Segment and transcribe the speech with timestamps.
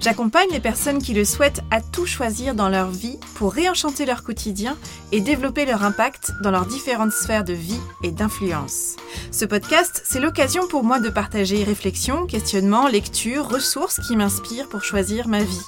[0.00, 4.24] J'accompagne les personnes qui le souhaitent à tout choisir dans leur vie pour réenchanter leur
[4.24, 4.78] quotidien
[5.12, 8.96] et développer leur impact dans leurs différentes sphères de vie et d'influence.
[9.30, 14.82] Ce podcast, c'est l'occasion pour moi de partager réflexions, questionnements, lectures, ressources qui m'inspirent pour
[14.82, 15.66] choisir ma vie.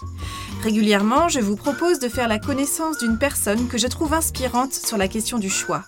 [0.62, 4.96] Régulièrement, je vous propose de faire la connaissance d'une personne que je trouve inspirante sur
[4.96, 5.82] la question du choix.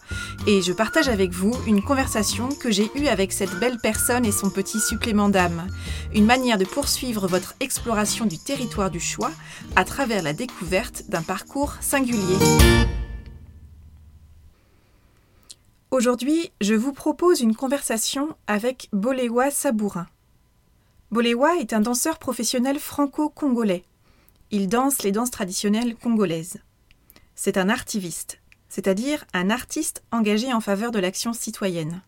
[0.48, 4.33] Et je partage avec vous une conversation que j'ai eue avec cette belle personne et
[4.33, 5.69] son petit supplément d'âme.
[6.12, 9.30] Une manière de poursuivre votre exploration du territoire du choix
[9.77, 12.38] à travers la découverte d'un parcours singulier.
[15.91, 20.09] Aujourd'hui, je vous propose une conversation avec Bolewa Sabourin.
[21.12, 23.84] Bolewa est un danseur professionnel franco-congolais.
[24.50, 26.59] Il danse les danses traditionnelles congolaises.
[27.37, 32.03] C'est un artiviste, c'est-à-dire un artiste engagé en faveur de l'action citoyenne.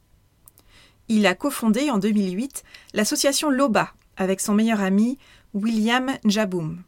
[1.08, 2.64] Il a cofondé en 2008
[2.95, 5.19] l'association Loba avec son meilleur ami
[5.57, 6.83] William Njaboum.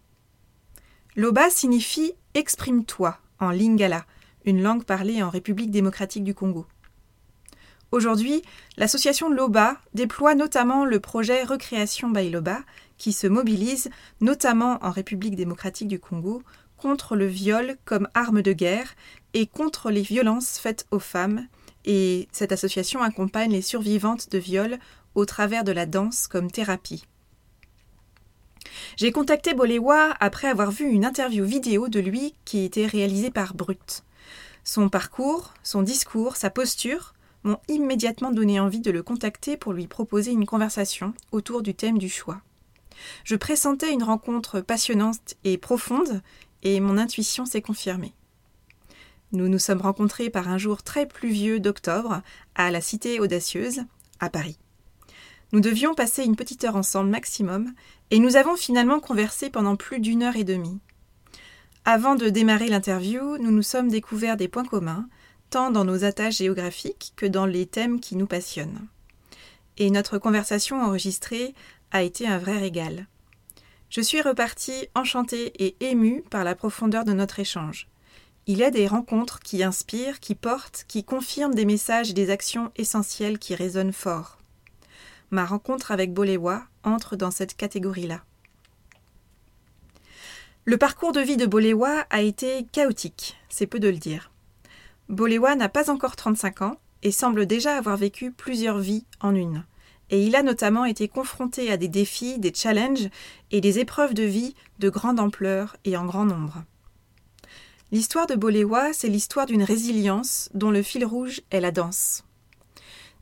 [1.17, 4.05] Loba signifie Exprime-toi en lingala,
[4.45, 6.67] une langue parlée en République démocratique du Congo.
[7.93, 8.43] Aujourd'hui,
[8.77, 12.59] l'association Loba déploie notamment le projet Recréation by Loba,
[12.99, 13.89] qui se mobilise,
[14.21, 16.43] notamment en République démocratique du Congo,
[16.77, 18.97] contre le viol comme arme de guerre
[19.33, 21.47] et contre les violences faites aux femmes.
[21.87, 24.79] Et cette association accompagne les survivantes de viol
[25.15, 27.07] au travers de la danse comme thérapie.
[28.97, 33.55] J'ai contacté Bolewa après avoir vu une interview vidéo de lui qui était réalisée par
[33.55, 34.05] Brut.
[34.65, 39.87] Son parcours, son discours, sa posture m'ont immédiatement donné envie de le contacter pour lui
[39.87, 42.41] proposer une conversation autour du thème du choix.
[43.25, 46.23] Je pressentais une rencontre passionnante et profonde,
[46.63, 48.15] et mon intuition s'est confirmée.
[49.33, 52.23] Nous nous sommes rencontrés par un jour très pluvieux d'octobre
[52.55, 53.83] à la Cité Audacieuse,
[54.21, 54.59] à Paris.
[55.53, 57.73] Nous devions passer une petite heure ensemble maximum,
[58.11, 60.81] et nous avons finalement conversé pendant plus d'une heure et demie.
[61.85, 65.09] Avant de démarrer l'interview, nous nous sommes découverts des points communs,
[65.49, 68.87] tant dans nos attaches géographiques que dans les thèmes qui nous passionnent.
[69.79, 71.55] Et notre conversation enregistrée
[71.91, 73.07] a été un vrai régal.
[73.89, 77.89] Je suis repartie enchantée et émue par la profondeur de notre échange.
[78.47, 82.29] Il y a des rencontres qui inspirent, qui portent, qui confirment des messages et des
[82.29, 84.38] actions essentielles qui résonnent fort.
[85.31, 88.23] Ma rencontre avec Bolewa entre dans cette catégorie-là.
[90.65, 94.31] Le parcours de vie de Bolewa a été chaotique, c'est peu de le dire.
[95.09, 99.65] Bolewa n'a pas encore 35 ans et semble déjà avoir vécu plusieurs vies en une
[100.11, 103.09] et il a notamment été confronté à des défis, des challenges
[103.51, 106.65] et des épreuves de vie de grande ampleur et en grand nombre.
[107.93, 112.25] L'histoire de Bolewa, c'est l'histoire d'une résilience dont le fil rouge est la danse.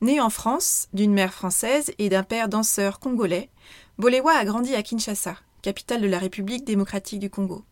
[0.02, 3.48] Né en France, d'une mère française et d'un père danseur congolais,
[3.96, 7.64] Bolewa a grandi à Kinshasa, capitale de la République démocratique du Congo.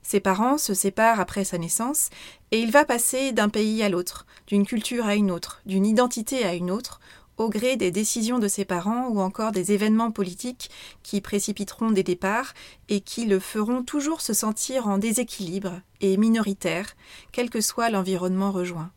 [0.00, 2.08] Ses parents se séparent après sa naissance
[2.50, 6.44] et il va passer d'un pays à l'autre, d'une culture à une autre, d'une identité
[6.44, 6.98] à une autre,
[7.36, 10.70] au gré des décisions de ses parents ou encore des événements politiques
[11.02, 12.54] qui précipiteront des départs
[12.88, 16.96] et qui le feront toujours se sentir en déséquilibre et minoritaire,
[17.32, 18.92] quel que soit l'environnement rejoint.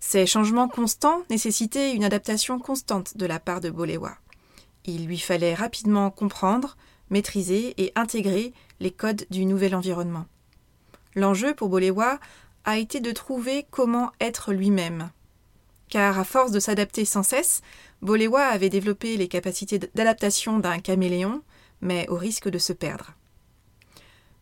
[0.00, 4.16] Ces changements constants nécessitaient une adaptation constante de la part de Bolewa.
[4.84, 6.76] Il lui fallait rapidement comprendre,
[7.10, 10.26] maîtriser et intégrer les codes du nouvel environnement.
[11.14, 12.20] L'enjeu pour Bolewa
[12.64, 15.10] a été de trouver comment être lui-même,
[15.88, 17.62] car à force de s'adapter sans cesse,
[18.02, 21.42] Bolewa avait développé les capacités d'adaptation d'un caméléon,
[21.80, 23.14] mais au risque de se perdre.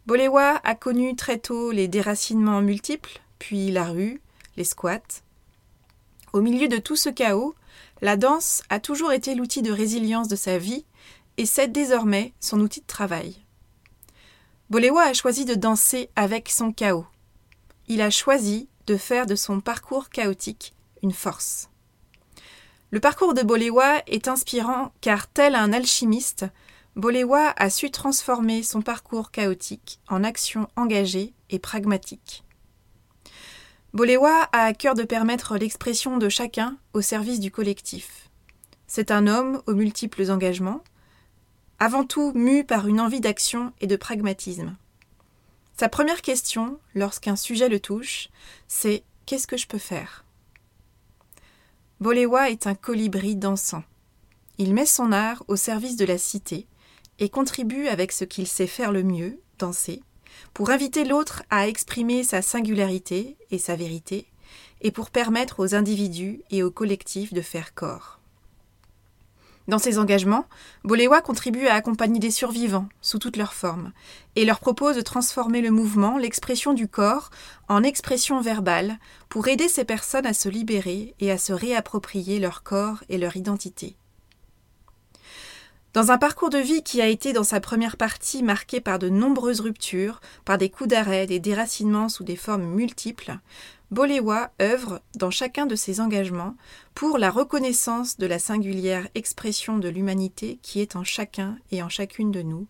[0.06, 4.20] Bolewa a connu très tôt les déracinements multiples, puis la rue,
[4.56, 5.22] les squats.
[6.32, 7.54] Au milieu de tout ce chaos,
[8.02, 10.84] la danse a toujours été l'outil de résilience de sa vie
[11.36, 13.36] et c'est désormais son outil de travail.
[14.70, 17.06] Bolewa a choisi de danser avec son chaos.
[17.88, 21.70] Il a choisi de faire de son parcours chaotique une force.
[22.90, 26.46] Le parcours de Bolewa est inspirant car, tel un alchimiste,
[26.96, 32.42] Bolewa a su transformer son parcours chaotique en action engagée et pragmatique.
[33.96, 38.28] Bolewa a à cœur de permettre l'expression de chacun au service du collectif.
[38.86, 40.84] C'est un homme aux multiples engagements,
[41.78, 44.76] avant tout mu par une envie d'action et de pragmatisme.
[45.80, 48.28] Sa première question, lorsqu'un sujet le touche,
[48.68, 50.26] c'est qu'est-ce que je peux faire?
[51.98, 53.82] Bolewa est un colibri dansant.
[54.58, 56.66] Il met son art au service de la cité
[57.18, 60.02] et contribue avec ce qu'il sait faire le mieux, danser,
[60.54, 64.26] pour inviter l'autre à exprimer sa singularité et sa vérité,
[64.80, 68.16] et pour permettre aux individus et aux collectifs de faire corps.
[69.68, 70.46] Dans ses engagements,
[70.84, 73.92] Bolewa contribue à accompagner des survivants sous toutes leurs formes
[74.36, 77.30] et leur propose de transformer le mouvement, l'expression du corps,
[77.68, 78.98] en expression verbale
[79.28, 83.36] pour aider ces personnes à se libérer et à se réapproprier leur corps et leur
[83.36, 83.96] identité.
[85.96, 89.08] Dans un parcours de vie qui a été dans sa première partie marqué par de
[89.08, 93.38] nombreuses ruptures, par des coups d'arrêt, des déracinements sous des formes multiples,
[93.90, 96.54] Bolewa œuvre, dans chacun de ses engagements,
[96.94, 101.88] pour la reconnaissance de la singulière expression de l'humanité qui est en chacun et en
[101.88, 102.66] chacune de nous,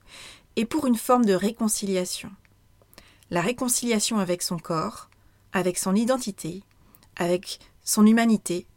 [0.55, 2.31] et pour une forme de réconciliation.
[3.31, 5.11] La réconciliation avec son corps,
[5.53, 6.63] avec son identité,
[7.17, 8.69] avec son humanité,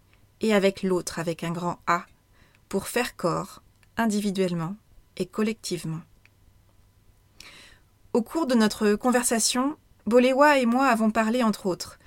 [0.41, 2.07] et avec l'autre avec un grand A,
[2.67, 3.61] pour faire corps,
[3.99, 4.75] individuellement
[5.17, 5.99] et collectivement.
[8.13, 9.75] Au cours de notre conversation,
[10.07, 11.99] Bolewa et moi avons parlé, entre autres,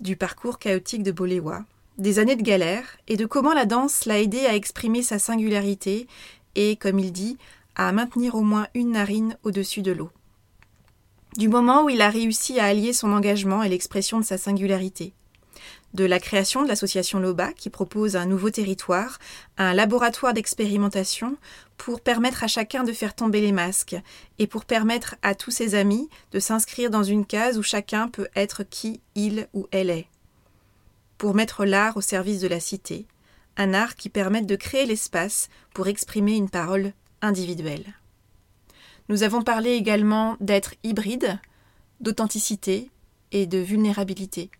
[0.00, 1.64] du parcours chaotique de Bolewa,
[1.98, 6.06] des années de galère et de comment la danse l'a aidé à exprimer sa singularité
[6.54, 7.36] et, comme il dit,
[7.74, 10.10] à maintenir au moins une narine au-dessus de l'eau.
[11.36, 15.12] Du moment où il a réussi à allier son engagement et l'expression de sa singularité,
[15.94, 19.18] de la création de l'association LOBA qui propose un nouveau territoire,
[19.56, 21.36] un laboratoire d'expérimentation
[21.76, 23.96] pour permettre à chacun de faire tomber les masques
[24.38, 28.28] et pour permettre à tous ses amis de s'inscrire dans une case où chacun peut
[28.36, 30.06] être qui il ou elle est.
[31.18, 33.06] Pour mettre l'art au service de la cité,
[33.56, 36.92] un art qui permette de créer l'espace pour exprimer une parole
[37.22, 37.94] individuelle.
[39.08, 41.38] Nous avons parlé également d'être hybride,
[42.00, 42.90] d'authenticité
[43.32, 44.50] et de vulnérabilité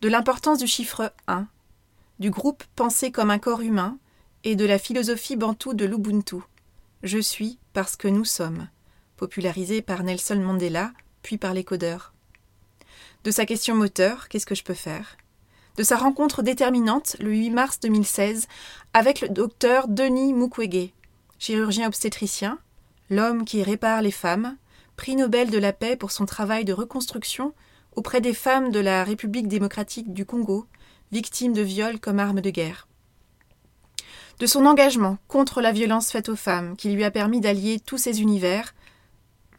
[0.00, 1.46] de l'importance du chiffre 1,
[2.20, 3.98] du groupe pensé comme un corps humain
[4.44, 6.36] et de la philosophie bantoue de l'Ubuntu.
[7.02, 8.68] Je suis parce que nous sommes,
[9.18, 10.92] popularisé par Nelson Mandela,
[11.22, 12.14] puis par les codeurs.
[13.24, 15.18] De sa question moteur, qu'est-ce que je peux faire?
[15.76, 18.48] De sa rencontre déterminante, le 8 mars 2016,
[18.94, 20.92] avec le docteur Denis Mukwege,
[21.38, 22.58] chirurgien obstétricien,
[23.10, 24.56] l'homme qui répare les femmes,
[24.96, 27.52] prix Nobel de la paix pour son travail de reconstruction
[27.96, 30.66] auprès des femmes de la République démocratique du Congo,
[31.12, 32.86] victimes de viols comme arme de guerre.
[34.38, 37.98] De son engagement contre la violence faite aux femmes, qui lui a permis d'allier tous
[37.98, 38.74] ces univers,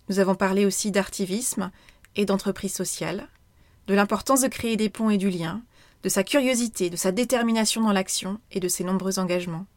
[0.10, 1.72] nous avons parlé aussi d'artivisme
[2.16, 3.28] et d'entreprise sociale,
[3.88, 5.62] de l'importance de créer des ponts et du lien,
[6.04, 9.68] de sa curiosité, de sa détermination dans l'action et de ses nombreux engagements,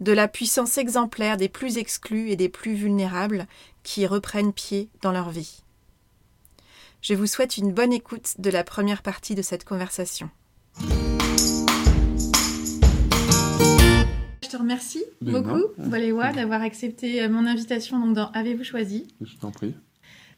[0.00, 3.46] de la puissance exemplaire des plus exclus et des plus vulnérables
[3.82, 5.62] qui reprennent pied dans leur vie.
[7.04, 10.30] Je vous souhaite une bonne écoute de la première partie de cette conversation.
[10.80, 10.86] Je
[14.48, 19.06] te remercie beaucoup, Boléwa, d'avoir accepté euh, mon invitation donc, dans Avez-vous choisi?
[19.20, 19.74] Je t'en prie.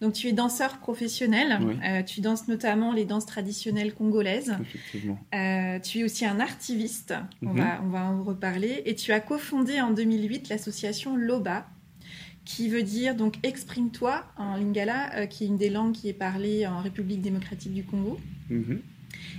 [0.00, 4.56] Donc tu es danseur professionnel, euh, tu danses notamment les danses traditionnelles congolaises.
[4.60, 5.20] Effectivement.
[5.36, 7.58] Euh, tu es aussi un artiviste, on, mhm.
[7.58, 11.64] va, on va en reparler, et tu as cofondé en 2008 l'association LOBA,
[12.46, 16.14] qui veut dire donc exprime-toi en lingala, euh, qui est une des langues qui est
[16.14, 18.18] parlée en République démocratique du Congo.
[18.48, 18.80] Mhm.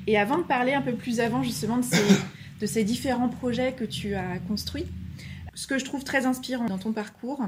[0.05, 2.03] Et avant de parler un peu plus avant justement de ces,
[2.59, 4.85] de ces différents projets que tu as construits,
[5.55, 7.41] ce que je trouve très inspirant dans ton parcours,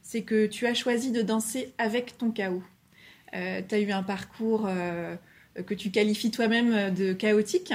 [0.00, 2.62] c'est que tu as choisi de danser avec ton chaos.
[3.34, 5.16] Euh, tu as eu un parcours euh,
[5.66, 7.74] que tu qualifies toi-même de chaotique.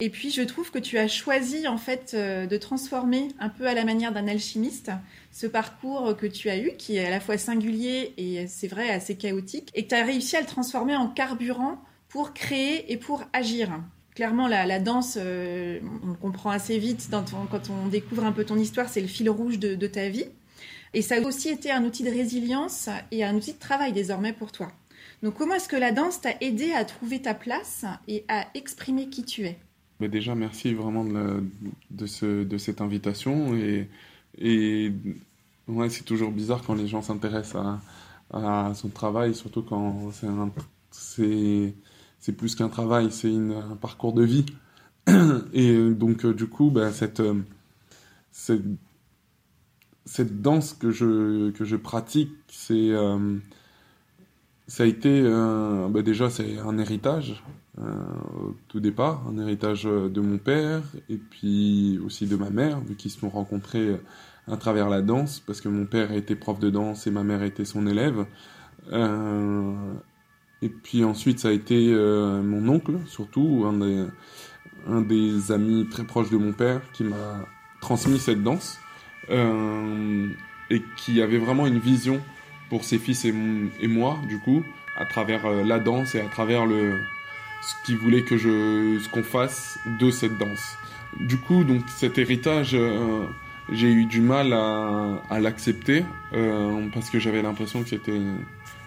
[0.00, 3.74] Et puis je trouve que tu as choisi en fait de transformer un peu à
[3.74, 4.90] la manière d'un alchimiste
[5.30, 8.90] ce parcours que tu as eu, qui est à la fois singulier et c'est vrai
[8.90, 11.78] assez chaotique, et que tu as réussi à le transformer en carburant
[12.08, 13.80] pour créer et pour agir.
[14.14, 18.88] Clairement, la, danse, euh, on comprend assez vite quand on découvre un peu ton histoire,
[18.88, 20.26] c'est le fil rouge de, de ta vie.
[20.92, 24.32] Et ça a aussi été un outil de résilience et un outil de travail désormais
[24.32, 24.72] pour toi.
[25.22, 29.08] Donc comment est-ce que la danse t'a aidé à trouver ta place et à exprimer
[29.08, 29.56] qui tu es?
[30.00, 33.54] Mais Déjà, merci vraiment de, ce, de cette invitation.
[34.38, 34.92] Et
[35.68, 37.62] ouais, c'est toujours bizarre quand les gens s'intéressent
[38.32, 40.10] à, à, son travail, surtout quand
[40.90, 44.46] c'est plus qu'un travail, c'est un parcours de vie.
[45.52, 47.40] Et donc, euh, du coup, bah, cette, euh,
[48.30, 48.62] cette,
[50.04, 53.38] cette, danse que je, que je pratique, c'est, euh,
[54.70, 55.22] ça a été,
[55.90, 57.42] bah, déjà, c'est un héritage,
[57.78, 62.94] au tout départ, un héritage de mon père, et puis aussi de ma mère, vu
[62.94, 63.98] qu'ils se sont rencontrés
[64.46, 67.42] à travers la danse, parce que mon père était prof de danse et ma mère
[67.42, 68.26] était son élève.
[68.92, 69.72] Euh,
[70.62, 71.92] Et puis ensuite, ça a été
[72.42, 74.04] mon oncle, surtout, un des,
[74.86, 77.46] un des amis très proches de mon père, qui m'a
[77.80, 78.78] transmis cette danse
[79.30, 82.20] et qui avait vraiment une vision
[82.70, 83.32] pour ses fils et,
[83.88, 84.64] moi, du coup,
[84.96, 87.00] à travers la danse et à travers le,
[87.62, 90.76] ce qu'il voulait que je, ce qu'on fasse de cette danse.
[91.18, 93.26] Du coup, donc cet héritage, euh,
[93.70, 98.18] j'ai eu du mal à, l'accepter euh, parce que j'avais l'impression que c'était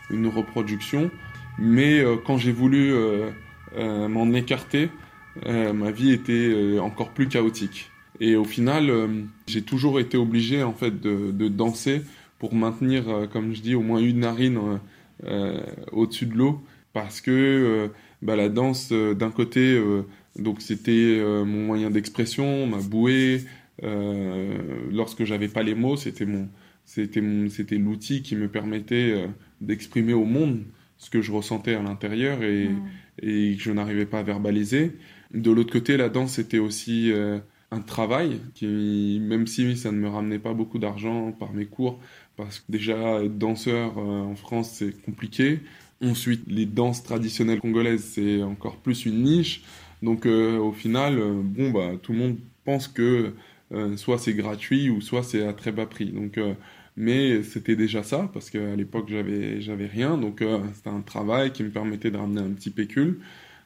[0.10, 1.12] une reproduction.
[1.60, 2.94] Mais euh, quand j'ai voulu
[3.78, 4.90] m'en écarter,
[5.46, 7.90] ma vie était encore plus chaotique.
[8.20, 8.92] Et au final,
[9.48, 12.04] j'ai toujours été obligé en fait de danser
[12.44, 14.60] pour maintenir, comme je dis, au moins une narine
[15.94, 17.90] au-dessus de l'eau, parce que
[18.24, 20.04] bah, la danse, euh, d'un côté, euh,
[20.40, 23.42] donc c'était euh, mon moyen d'expression, ma bouée.
[24.92, 26.48] lorsque j'avais pas les mots, c'était mon,
[26.86, 29.28] c'était c'était l'outil qui me permettait
[29.60, 30.64] d'exprimer au monde
[30.98, 32.82] ce que je ressentais à l'intérieur et, mm.
[33.22, 34.94] et que je n'arrivais pas à verbaliser.
[35.34, 37.12] De l'autre côté, la danse était aussi
[37.72, 42.00] un travail qui, même si ça ne me ramenait pas beaucoup d'argent par mes cours,
[42.38, 45.60] parce que déjà être danseur en France c'est compliqué.
[46.04, 49.62] Ensuite, les danses traditionnelles congolaises, c'est encore plus une niche.
[50.02, 53.34] Donc, euh, au final, euh, bon, bah, tout le monde pense que
[53.72, 56.08] euh, soit c'est gratuit ou soit c'est à très bas prix.
[56.08, 56.40] Donc,
[56.98, 60.18] mais c'était déjà ça parce qu'à l'époque, j'avais, j'avais rien.
[60.18, 63.20] Donc, c'était un travail qui me permettait de ramener un petit pécule.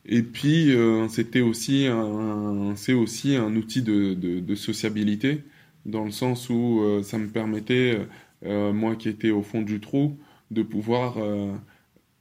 [0.05, 0.73] Et puis,
[1.09, 5.43] c'était aussi un, c'est aussi un outil de, de, sociabilité
[5.85, 7.99] dans le sens où ça me permettait,
[8.43, 10.17] moi qui étais au fond du trou,
[10.51, 11.17] de pouvoir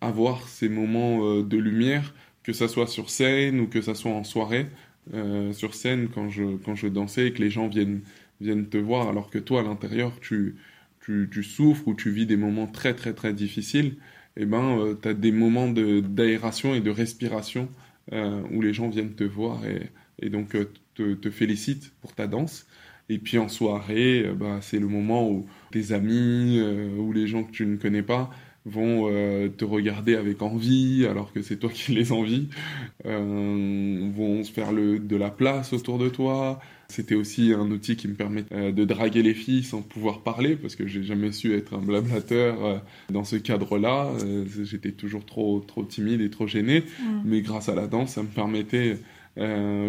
[0.01, 4.13] avoir ces moments euh, de lumière, que ça soit sur scène ou que ça soit
[4.13, 4.67] en soirée.
[5.15, 8.01] Euh, sur scène, quand je, quand je dansais et que les gens viennent,
[8.41, 10.57] viennent te voir, alors que toi, à l'intérieur, tu,
[11.01, 13.97] tu, tu, souffres ou tu vis des moments très, très, très difficiles,
[14.37, 17.69] et eh ben, euh, tu as des moments d'aération et de respiration
[18.53, 20.57] où les gens viennent te voir et, et donc
[20.95, 22.69] te, te félicitent pour ta danse.
[23.09, 26.61] Et puis en soirée, bah, c'est le moment où tes amis
[26.99, 28.31] ou les gens que tu ne connais pas
[28.67, 32.49] vont euh, te regarder avec envie alors que c'est toi qui les envies,
[33.07, 36.61] euh, vont se faire le, de la place autour de toi.
[36.89, 40.57] C'était aussi un outil qui me permet euh, de draguer les filles sans pouvoir parler
[40.57, 42.79] parce que j'ai jamais su être un blablateur euh,
[43.11, 44.11] dans ce cadre-là.
[44.65, 47.23] J'étais toujours trop trop timide et trop gêné, mm.
[47.25, 48.99] mais grâce à la danse, ça me permettait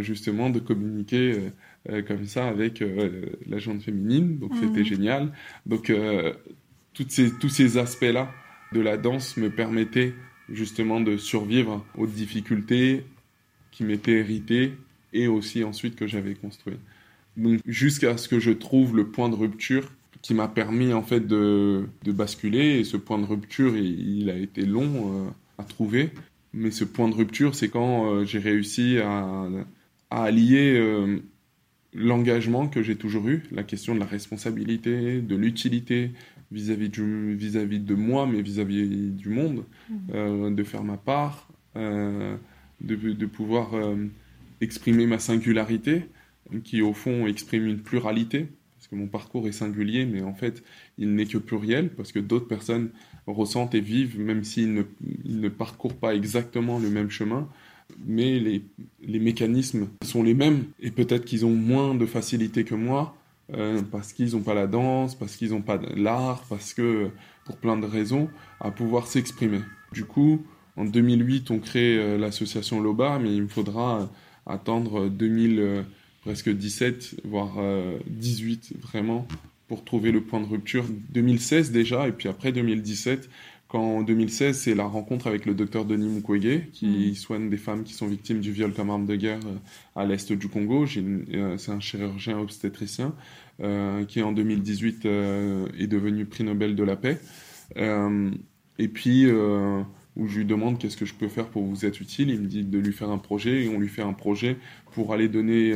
[0.01, 1.35] justement de communiquer
[2.07, 2.83] comme ça avec
[3.45, 4.37] la gente féminine.
[4.37, 4.85] Donc c'était mm.
[4.85, 5.31] génial.
[5.65, 5.91] Donc
[6.93, 8.31] toutes ces, tous ces aspects-là
[8.73, 10.13] de la danse me permettait
[10.49, 13.05] justement de survivre aux difficultés
[13.71, 14.73] qui m'étaient héritées
[15.13, 16.77] et aussi ensuite que j'avais construit.
[17.35, 19.91] Donc jusqu'à ce que je trouve le point de rupture
[20.21, 24.65] qui m'a permis en fait de, basculer et ce point de rupture il, a été
[24.65, 25.29] long euh,
[25.59, 26.09] à trouver
[26.53, 29.47] mais ce point de rupture c'est quand euh, j'ai réussi à,
[30.09, 31.19] allier euh,
[31.97, 36.11] l'engagement que j'ai toujours eu, la question de la responsabilité, de l'utilité,
[36.51, 36.91] vis-à-vis
[37.35, 39.95] vis-à-vis de moi, mais vis-à-vis du monde, mmh.
[40.13, 42.37] euh, de faire ma part, euh,
[42.81, 43.95] de, de, pouvoir euh,
[44.61, 46.03] exprimer ma singularité,
[46.63, 50.63] qui au fond exprime une pluralité, parce que mon parcours est singulier, mais en fait,
[50.97, 52.91] il n'est que pluriel, parce que d'autres personnes
[53.25, 54.83] ressentent et vivent, même s'ils ne,
[55.25, 57.49] ils ne parcourent pas exactement le même chemin,
[58.05, 58.63] mais les,
[59.01, 63.15] les mécanismes sont les mêmes, et peut-être qu'ils ont moins de facilité que moi,
[63.53, 67.09] euh, parce qu'ils n'ont pas la danse, parce qu'ils n'ont pas l'art, parce que,
[67.45, 68.29] pour plein de raisons,
[68.59, 69.61] à pouvoir s'exprimer.
[69.93, 74.05] Du coup, en 2008, on crée euh, l'association LOBA, mais il me faudra euh,
[74.45, 75.85] attendre 2000,
[76.21, 77.57] presque 17, voire
[78.07, 79.27] 18 vraiment,
[79.67, 80.85] pour trouver le point de rupture.
[81.09, 83.29] 2016 déjà, et puis après 2017,
[83.67, 87.15] quand en 2016, c'est la rencontre avec le docteur Denis Mukwege, qui mm.
[87.15, 89.57] soigne des femmes qui sont victimes du viol comme arme de guerre euh,
[89.95, 90.85] à l'est du Congo.
[90.85, 93.13] Euh, c'est un chirurgien obstétricien
[93.61, 97.19] euh, qui, en 2018, est devenu prix Nobel de la paix.
[97.75, 102.29] et puis, où je lui demande qu'est-ce que je peux faire pour vous être utile,
[102.29, 104.57] il me dit de lui faire un projet, et on lui fait un projet
[104.93, 105.73] pour aller donner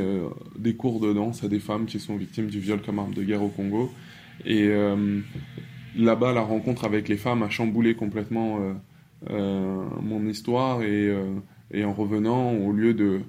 [0.57, 3.24] des cours de danse à des femmes qui sont victimes du viol comme arme de
[3.24, 3.91] guerre au Congo.
[4.45, 4.69] Et
[5.95, 8.74] là-bas, la rencontre avec les femmes a chamboulé complètement euh,
[9.29, 11.36] euh, mon histoire et, euh,
[11.71, 13.21] et, en revenant, au lieu de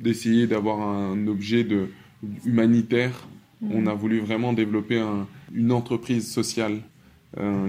[0.00, 1.88] d'essayer d'avoir un objet de,
[2.44, 3.28] humanitaire,
[3.60, 3.70] mmh.
[3.72, 5.00] on a voulu vraiment développer
[5.54, 6.80] une entreprise sociale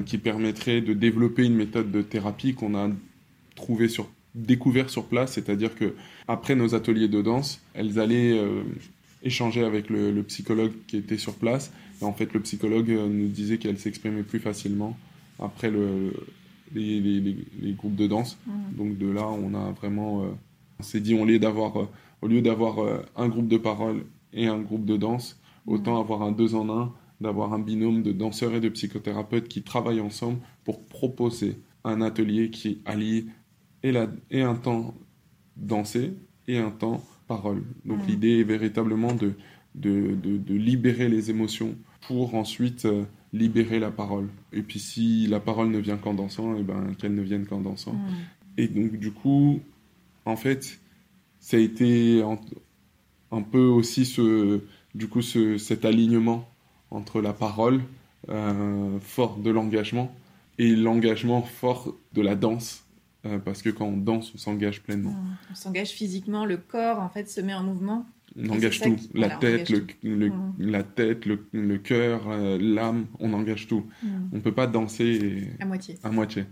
[0.06, 2.90] qui permettrait de développer une méthode de thérapie qu'on a
[3.56, 5.94] trouvé sur découvert sur place, c'est-à-dire que
[6.28, 8.40] après nos ateliers de danse, elles allaient
[9.26, 11.74] échanger avec le, psychologue qui était sur place.
[12.02, 14.98] Et en fait, le psychologue euh, nous disait qu'elle s'exprimait plus facilement
[15.40, 16.14] après le,
[16.74, 18.38] les, les, les, groupes de danse.
[18.46, 18.76] Mm.
[18.78, 20.28] Donc de là, on a vraiment, euh,
[20.80, 21.90] on s'est dit, au lieu d'avoir, euh,
[22.22, 26.22] au lieu d'avoir euh, un groupe de parole et un groupe de danse, autant avoir
[26.22, 30.40] un deux en un, d'avoir un binôme de danseurs et de psychothérapeutes qui travaillent ensemble
[30.64, 33.28] pour proposer un atelier qui allie
[33.84, 34.96] et, la, et un temps
[35.56, 36.14] dansé
[36.48, 37.64] et un temps parole.
[37.86, 38.08] Donc Mm.
[38.08, 39.34] l'idée est véritablement de,
[39.76, 41.76] de, de, de libérer les émotions
[42.08, 44.30] pour ensuite euh, libérer la parole.
[44.54, 47.60] Et puis si la parole ne vient qu'en dansant, et ben qu'elle ne vienne qu'en
[47.60, 47.94] dansant.
[47.94, 48.08] Mm.
[48.58, 49.60] Et donc du coup,
[50.26, 50.80] en fait,
[51.40, 52.40] ça a été un,
[53.32, 54.62] un peu aussi ce,
[54.94, 56.48] du coup, ce, cet alignement
[56.92, 57.82] entre la parole
[58.30, 60.14] euh, fort de l'engagement
[60.58, 62.85] et l'engagement fort de la danse.
[63.26, 65.12] Euh, parce que quand on danse, on s'engage pleinement.
[65.12, 65.38] Mm.
[65.52, 68.06] On s'engage physiquement, le corps en fait se met en mouvement.
[68.38, 68.96] On engage tout.
[68.96, 70.54] qui- La voilà, on tête, engage le, le- Mm.
[70.60, 73.86] la tête, le, le cœur, euh, l'âme, on engage tout.
[74.04, 74.08] Mm.
[74.34, 75.96] On peut pas danser et- À moitié.
[76.04, 76.46] à moitié.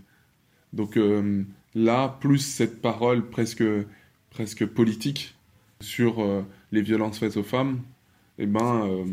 [0.71, 1.43] Donc euh,
[1.75, 3.63] là, plus cette parole presque,
[4.31, 5.35] presque politique
[5.81, 6.25] sur
[6.71, 7.81] les violences faites aux femmes,
[8.39, 9.05] eh ben,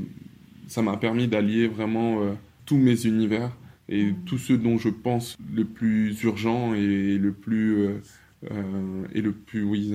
[0.69, 2.21] ça m'a permis d'allier vraiment
[2.65, 3.51] tous mes univers
[3.91, 4.25] et Mhm.
[4.27, 8.03] tout ce dont je pense le plus urgent et le plus, euh,
[8.51, 9.95] euh, et le plus oui,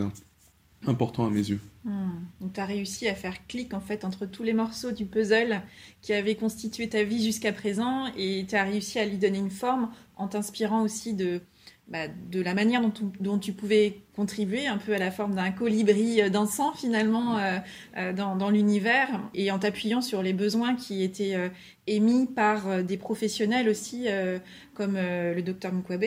[0.87, 1.61] important à mes yeux.
[1.83, 2.09] Hmm.
[2.41, 5.61] Donc tu as réussi à faire clic en fait entre tous les morceaux du puzzle
[6.01, 9.51] qui avaient constitué ta vie jusqu'à présent et tu as réussi à lui donner une
[9.51, 11.41] forme en t'inspirant aussi de,
[11.87, 15.35] bah, de la manière dont, tu- dont tu pouvais contribuer un peu à la forme
[15.35, 17.57] d'un colibri euh, dansant finalement euh,
[17.97, 21.49] euh, dans, dans l'univers et en t'appuyant sur les besoins qui étaient euh,
[21.85, 24.39] émis par des professionnels aussi euh,
[24.73, 26.05] comme le docteur Mukwabe.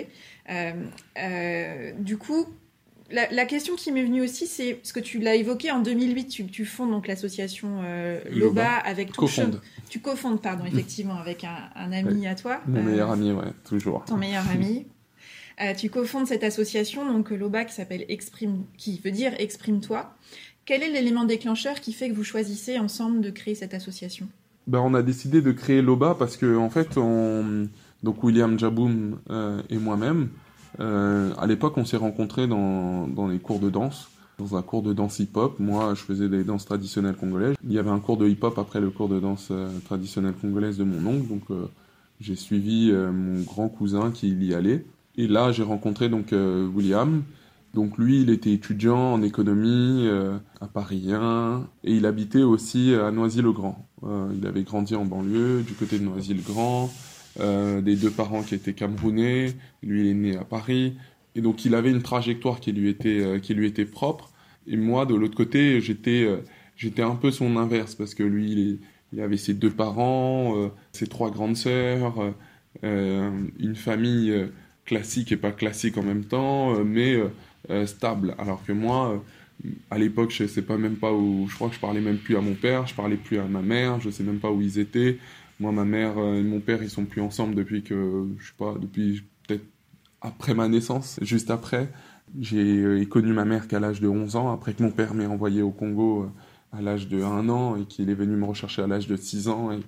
[2.01, 2.47] Du coup,
[3.11, 6.27] la, la question qui m'est venue aussi, c'est parce que tu l'as évoqué en 2008,
[6.29, 8.69] tu, tu fondes donc l'association euh, Loba, Loba.
[8.85, 9.53] avec Cofonde.
[9.55, 12.61] chemin- Tu cofondes, pardon, effectivement, avec un, un ami à toi.
[12.67, 14.05] Mon euh, meilleur ami, ouais, toujours.
[14.05, 14.87] Ton meilleur ami.
[15.61, 20.15] Euh, tu cofondes cette association, donc Loba, qui s'appelle Exprime, qui veut dire Exprime-toi.
[20.65, 24.29] Quel est l'élément déclencheur qui fait que vous choisissez ensemble de créer cette association?
[24.67, 27.69] Ben, on a décidé de créer Loba parce que en fait, on...
[28.03, 30.29] donc William Jaboum euh, et moi-même,
[30.81, 34.83] euh, à l'époque, on s'est rencontrés dans, dans les cours de danse, dans un cours
[34.83, 35.59] de danse hip-hop.
[35.59, 37.57] Moi, je faisais des danses traditionnelles congolaises.
[37.65, 40.77] Il y avait un cours de hip-hop après le cours de danse euh, traditionnelle congolaise
[40.77, 41.67] de mon oncle, donc euh,
[42.21, 44.85] j'ai suivi euh, mon grand cousin qui y allait.
[45.19, 47.25] Et là, j'ai rencontré donc euh, William.
[47.75, 52.95] Donc lui, il était étudiant en économie euh, à Paris 1 et il habitait aussi
[52.95, 53.85] à Noisy-le-Grand.
[54.05, 56.89] Euh, il avait grandi en banlieue, du côté de Noisy-le-Grand,
[57.41, 59.55] euh, des deux parents qui étaient camerounais.
[59.83, 60.95] Lui, il est né à Paris
[61.35, 64.31] et donc il avait une trajectoire qui lui était qui lui était propre.
[64.69, 66.27] Et moi, de l'autre côté, j'étais
[66.77, 68.79] j'étais un peu son inverse parce que lui, il,
[69.13, 70.55] il avait ses deux parents,
[70.93, 72.15] ses trois grandes sœurs,
[72.83, 74.49] une famille
[74.89, 77.29] classique et pas classique en même temps, euh, mais euh,
[77.71, 78.35] euh, stable.
[78.39, 79.23] Alors que moi,
[79.91, 81.47] à l'époque, je sais pas même pas où.
[81.49, 83.61] Je crois que je parlais même plus à mon père, je parlais plus à ma
[83.63, 85.19] mère, je sais même pas où ils étaient.
[85.61, 88.75] Moi, ma mère et mon père, ils sont plus ensemble depuis que, je sais pas,
[88.81, 89.65] depuis peut-être
[90.21, 91.91] après ma naissance, juste après.
[92.41, 95.63] J'ai connu ma mère qu'à l'âge de 11 ans, après que mon père m'ait envoyé
[95.63, 96.31] au Congo
[96.73, 99.49] à l'âge de 1 an et qu'il est venu me rechercher à l'âge de 6
[99.49, 99.81] ans et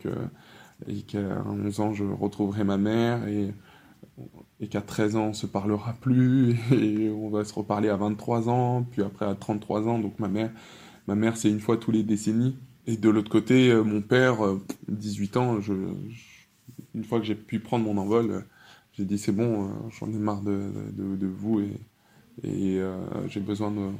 [0.88, 3.52] et qu'à 11 ans je retrouverai ma mère et
[4.60, 8.48] et qu'à 13 ans on se parlera plus et on va se reparler à 23
[8.48, 10.50] ans puis après à 33 ans donc ma mère
[11.08, 12.56] ma mère c'est une fois tous les décennies
[12.86, 15.72] et de l'autre côté euh, mon père euh, 18 ans je,
[16.10, 16.24] je-
[16.94, 18.40] une fois que j'ai pu prendre mon envol euh,
[18.92, 21.72] j'ai dit c'est bon euh, j'en ai marre de, de, de vous et,
[22.42, 23.90] et euh, j'ai besoin de,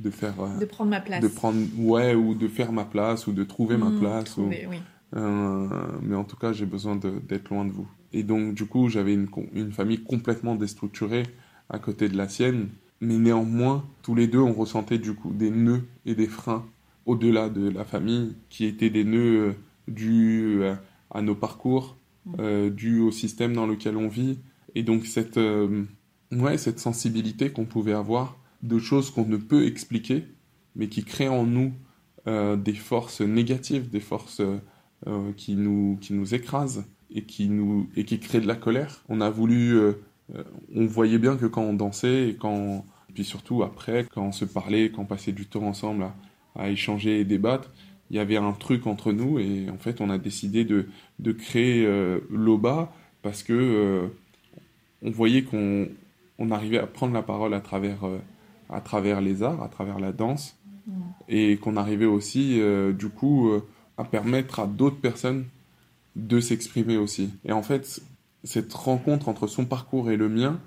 [0.00, 1.22] de faire euh, De prendre ma place.
[1.22, 4.50] de prendre ouais ou de faire ma place ou de trouver ma Hmm, place ou-
[4.68, 4.80] oui.
[5.16, 5.68] euh,
[6.02, 7.88] mais en tout cas, j'ai besoin d'être loin de vous.
[8.14, 11.24] Et donc, du coup, j'avais une, famille complètement déstructurée
[11.68, 12.68] à côté de la sienne.
[13.00, 16.64] Mais néanmoins, tous les deux, on ressentait du coup des nœuds et des freins
[17.06, 19.52] au-delà de la famille, qui étaient des nœuds euh,
[19.88, 20.74] dus euh,
[21.10, 21.98] à nos parcours,
[22.38, 24.38] euh, dus au système dans lequel on vit.
[24.76, 25.84] Et donc, cette, euh,
[26.30, 30.24] ouais, cette sensibilité qu'on pouvait avoir de choses qu'on ne peut expliquer,
[30.76, 31.72] mais qui créent en nous
[32.28, 34.40] euh, des forces négatives, des forces
[35.36, 39.02] qui, nous, qui nous écrasent et qui, nous, et qui créent de la colère.
[39.08, 39.74] On a voulu.
[39.74, 39.92] euh,
[40.34, 40.42] euh,
[40.74, 42.84] on voyait bien que quand on dansait et quand.
[43.14, 46.14] Puis surtout après, quand on se parlait, quand on passait du temps ensemble à,
[46.56, 47.70] à échanger et débattre,
[48.10, 50.88] il y avait un truc entre nous et en fait on a décidé de,
[51.20, 54.08] de créer euh, l'OBA parce que euh,
[55.02, 55.88] on voyait qu'on
[56.38, 57.98] on arrivait à prendre la parole à travers,
[58.68, 60.56] à travers les arts, à travers la danse
[61.28, 62.60] et qu'on arrivait aussi
[62.98, 63.52] du coup
[63.96, 65.44] à permettre à d'autres personnes
[66.16, 67.30] de s'exprimer aussi.
[67.44, 68.00] Et en fait,
[68.44, 70.60] cette rencontre entre son parcours et le mien,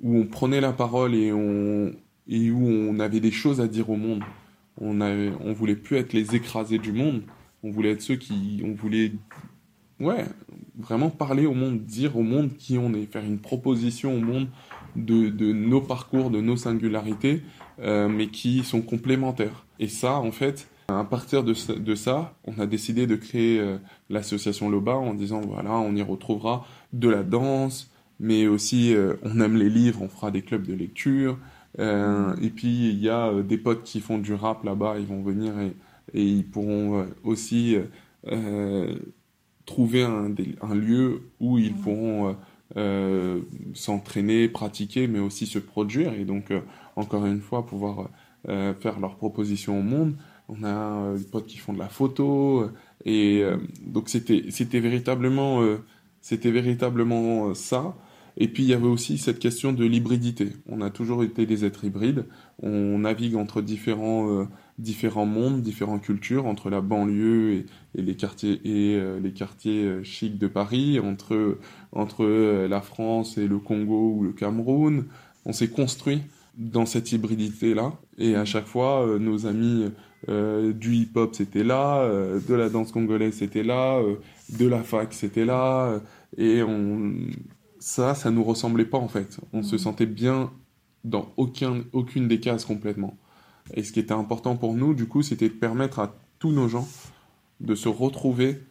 [0.00, 1.92] où on prenait la parole et, on,
[2.28, 4.22] et où on avait des choses à dire au monde.
[4.80, 7.22] On, avait, on voulait plus être les écrasés du monde,
[7.62, 8.62] on voulait être ceux qui.
[8.64, 9.12] On voulait.
[10.00, 10.24] Ouais,
[10.76, 14.48] vraiment parler au monde, dire au monde qui on est, faire une proposition au monde
[14.96, 17.42] de, de nos parcours, de nos singularités,
[17.78, 19.66] euh, mais qui sont complémentaires.
[19.78, 21.54] Et ça, en fait, à partir de,
[21.94, 23.78] ça, on a décidé de créer euh,
[24.14, 29.40] l'association Loba en disant voilà, on y retrouvera de la danse, mais aussi euh, on
[29.40, 31.38] aime les livres, on fera des clubs de lecture.
[31.80, 35.06] Euh, et puis il y a euh, des potes qui font du rap là-bas, ils
[35.06, 35.74] vont venir et,
[36.14, 37.76] et ils pourront aussi
[39.66, 42.36] trouver un, un, lieu où ils pourront
[43.74, 46.12] s'entraîner, pratiquer, mais aussi se produire.
[46.14, 46.52] Et donc,
[46.96, 48.10] encore une fois, pouvoir
[48.44, 50.14] faire leurs propositions au monde.
[50.48, 52.70] On a des potes qui font de la photo.
[53.04, 53.42] Et
[53.86, 55.62] donc, c'était véritablement,
[56.20, 57.94] c'était véritablement ça.
[58.36, 60.52] Et puis il y avait aussi cette question de l'hybridité.
[60.68, 62.26] On a toujours été des êtres hybrides.
[62.62, 64.44] On navigue entre différents, euh,
[64.78, 69.84] différents mondes, différentes cultures, entre la banlieue et, et les quartiers, et, euh, les quartiers
[69.84, 71.58] euh, chics de Paris, entre,
[71.92, 72.24] entre
[72.66, 75.04] la France et le Congo ou le Cameroun.
[75.44, 76.22] On s'est construit
[76.56, 77.92] dans cette hybridité-là.
[78.18, 79.90] Et à chaque fois, nos amis
[80.28, 84.00] du hip-hop, c'était là, de la danse congolaise, c'était là,
[84.58, 86.00] de la fac, c'était là.
[86.36, 87.12] et on,
[87.84, 89.38] ça, ça nous ressemblait pas en fait.
[89.52, 90.50] On se sentait bien
[91.04, 93.18] dans aucun, aucune des cases complètement.
[93.74, 96.66] Et ce qui était important pour nous, du coup, c'était de permettre à tous nos
[96.66, 96.88] gens
[97.60, 98.62] de se retrouver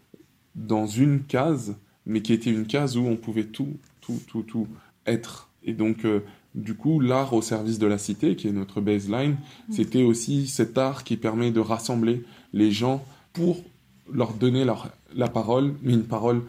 [0.56, 4.68] dans une case, mais qui était une case où on pouvait tout, tout, tout, tout
[5.06, 5.52] être.
[5.64, 6.22] Et donc, euh,
[6.56, 9.32] du coup, l'art au service de la cité, qui est notre baseline,
[9.70, 9.74] mm.
[9.74, 13.64] c'était aussi cet art qui permet de rassembler les gens pour
[14.12, 16.42] leur donner leur, la parole, mais une parole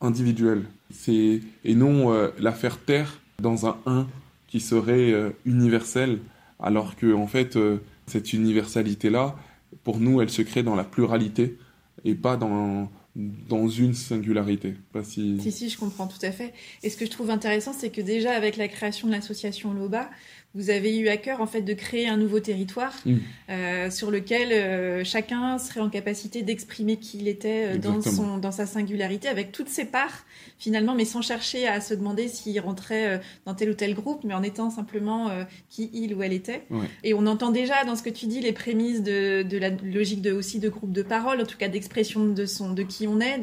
[0.00, 0.64] individuelle.
[0.90, 4.06] C'est et non euh, la faire taire dans un 1
[4.46, 6.18] qui serait euh, universel,
[6.58, 9.36] alors que en fait euh, cette universalité là,
[9.84, 11.58] pour nous, elle se crée dans la pluralité
[12.04, 14.74] et pas dans dans une singularité.
[14.92, 15.40] Pas si...
[15.40, 16.52] si, si, je comprends tout à fait.
[16.82, 20.10] Et ce que je trouve intéressant, c'est que déjà avec la création de l'association LOBA,
[20.54, 23.16] vous avez eu à cœur en fait de créer un nouveau territoire mm.
[23.50, 28.38] euh, sur lequel euh, chacun serait en capacité d'exprimer qui il était euh, dans, son,
[28.38, 30.24] dans sa singularité, avec toutes ses parts
[30.58, 34.34] finalement, mais sans chercher à se demander s'il rentrait dans tel ou tel groupe, mais
[34.34, 35.30] en étant simplement
[35.68, 36.64] qui il ou elle était.
[37.04, 40.20] Et on entend déjà dans ce que tu dis les prémices de, de la logique
[40.20, 43.20] de, aussi de groupe de parole, en tout cas d'expression de, son, de qui on
[43.20, 43.40] est,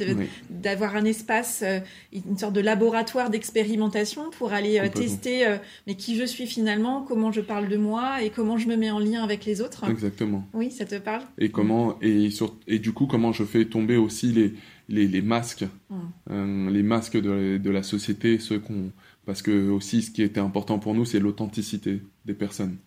[0.49, 1.63] d'avoir un espace,
[2.11, 5.47] une sorte de laboratoire d'expérimentation pour aller tester
[5.87, 8.91] mais qui je suis finalement comment je parle de moi et comment je me mets
[8.91, 9.89] en lien avec les autres.
[9.89, 10.47] Exactement.
[10.53, 11.23] Oui, ça te parle?
[11.37, 14.53] Et comment et, sur, et du coup comment je fais tomber aussi les,
[14.89, 15.95] les, les masques, mm.
[16.31, 18.91] euh, les masques de, de, la société, ceux qu'on
[19.25, 22.77] parce que aussi ce qui était important pour nous c'est l'authenticité des personnes.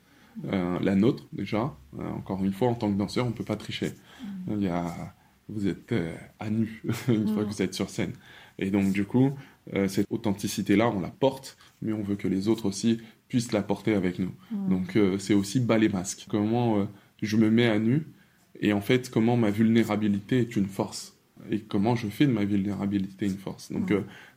[0.53, 1.75] Euh, la nôtre déjà.
[1.99, 3.93] Euh, encore une fois en tant que danseur on peut pas tricher.
[4.47, 4.53] Mm.
[4.53, 5.15] Il y a
[5.49, 5.95] vous êtes
[6.39, 8.13] à nu une fois que vous êtes sur scène.
[8.59, 9.33] Et donc du coup
[9.87, 13.63] cette authenticité là on la porte mais on veut que les autres aussi puissent la
[13.63, 14.33] porter avec nous.
[14.69, 16.27] Donc euh, c'est aussi bas les masques.
[16.29, 16.85] Comment euh,
[17.23, 18.07] je me mets à nu
[18.61, 21.17] et en fait comment ma vulnérabilité est une force
[21.51, 23.71] et comment je fais de ma vulnérabilité une force.
[23.71, 23.93] Donc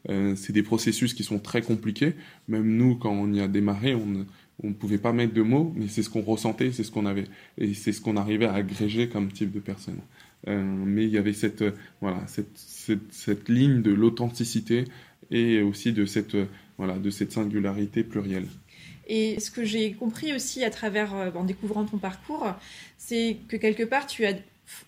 [0.10, 2.13] euh, c'est des processus qui sont très compliqués.
[2.47, 4.25] Même nous, quand on y a démarré, on
[4.67, 7.25] ne pouvait pas mettre de mots, mais c'est ce qu'on ressentait, c'est ce qu'on avait,
[7.58, 9.97] et c'est ce qu'on arrivait à agréger comme type de personne.
[10.45, 11.63] mais il y avait cette,
[12.01, 14.86] voilà, cette, cette, cette ligne de l'authenticité
[15.32, 16.38] et aussi de cette,
[16.81, 18.47] voilà, de cette singularité plurielle.
[19.05, 22.47] Et ce que j'ai compris aussi à travers, euh, en découvrant ton parcours,
[22.97, 24.33] c'est que quelque part, tu as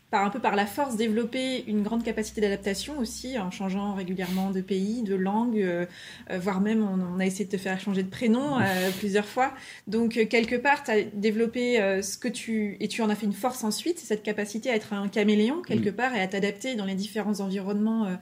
[0.09, 4.49] par un peu par la force développé une grande capacité d'adaptation aussi en changeant régulièrement
[4.49, 5.85] de pays, de langue, euh,
[6.31, 8.59] euh, voire même on, a essayé de te faire changer de prénom
[8.99, 9.53] plusieurs fois.
[9.87, 13.33] Donc quelque part, tu as développé ce que tu et tu en as fait une
[13.33, 16.95] force ensuite, cette capacité à être un caméléon quelque part et à t'adapter dans les
[16.95, 18.17] différents environnements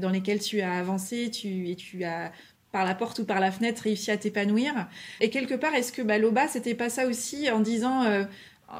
[0.00, 2.32] dans lesquels tu as avancé, tu et tu as
[2.78, 4.72] par la porte ou par la fenêtre réussi à t'épanouir.
[5.20, 8.22] Et quelque part, est-ce que bah, Loba, c'était pas ça aussi en disant euh,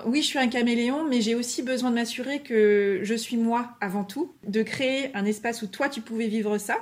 [0.06, 3.70] oui, je suis un caméléon, mais j'ai aussi besoin de m'assurer que je suis moi
[3.80, 6.76] avant tout, de créer un espace où toi tu pouvais vivre ça,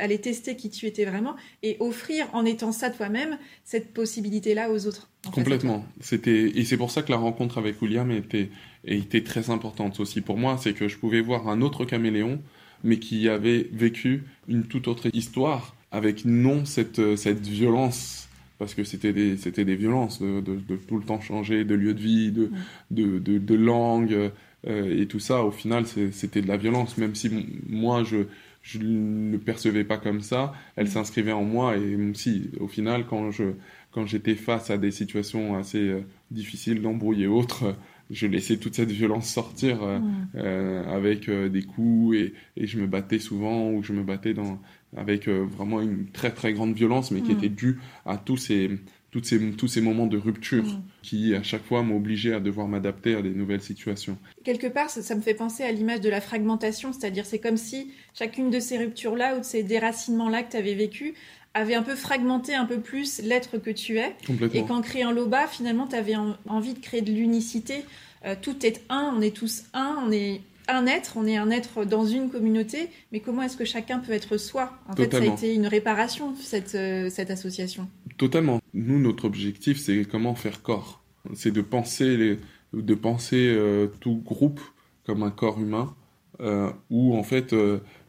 [0.00, 4.86] aller tester qui tu étais vraiment et offrir en étant ça toi-même cette possibilité-là aux
[4.86, 5.10] autres.
[5.30, 5.84] Complètement.
[6.00, 8.48] C'était et c'est pour ça que la rencontre avec William était
[8.86, 12.40] était très importante aussi pour moi, c'est que je pouvais voir un autre caméléon,
[12.82, 18.28] mais qui avait vécu une toute autre histoire avec non cette, euh, cette violence
[18.58, 21.94] parce que c'était des, c'était des violences de, de, tout le temps changer de lieu
[21.94, 22.50] de vie, de,
[22.92, 24.30] de, de, langue
[24.68, 25.44] euh, et tout ça.
[25.44, 27.28] Au final, c'était de la violence, même si
[27.68, 28.18] moi, je,
[28.62, 33.04] je ne le percevais pas comme ça, elle s'inscrivait en moi et si, au final,
[33.06, 33.44] quand je
[33.90, 36.00] quand j'étais face à des situations assez euh,
[36.30, 37.74] difficiles d'embrouille et autres,
[38.10, 40.88] je laissais toute cette violence sortir euh, mm.
[40.88, 44.60] avec des coups et, et, je me battais souvent ou je me battais dans,
[44.96, 47.38] avec vraiment une très très grande violence mais qui mm.
[47.38, 48.70] était due à tous ces,
[49.12, 50.82] toutes ces, tous ces moments de rupture mm.
[51.02, 54.18] qui, à chaque fois, m'ont obligé à devoir m'adapter à des nouvelles situations.
[54.42, 57.92] Quelque part, ça, me fait penser à l'image de la fragmentation, c'est-à-dire c'est comme si
[58.14, 61.14] chacune de ces ruptures-là ou de ces déracinements-là que tu avais vécu
[61.54, 64.16] avait un peu fragmenté un peu plus l'être que tu es.
[64.54, 66.14] Et qu'en créant l'OBA, finalement, tu avais
[66.48, 67.84] envie de créer de l'unicité.
[68.24, 70.40] Euh, tout est un, on est tous un, on est
[70.72, 74.12] un être, on est un être dans une communauté, mais comment est-ce que chacun peut
[74.12, 74.78] être soi?
[74.88, 77.88] En fait, ça a été une réparation, cette, euh, cette association.
[78.16, 78.60] Totalement.
[78.74, 81.02] Nous, notre objectif, c'est comment faire corps.
[81.34, 82.38] C'est de penser, les,
[82.72, 84.60] de penser euh, tout groupe
[85.04, 85.94] comme un corps humain,
[86.40, 87.54] euh, où en fait,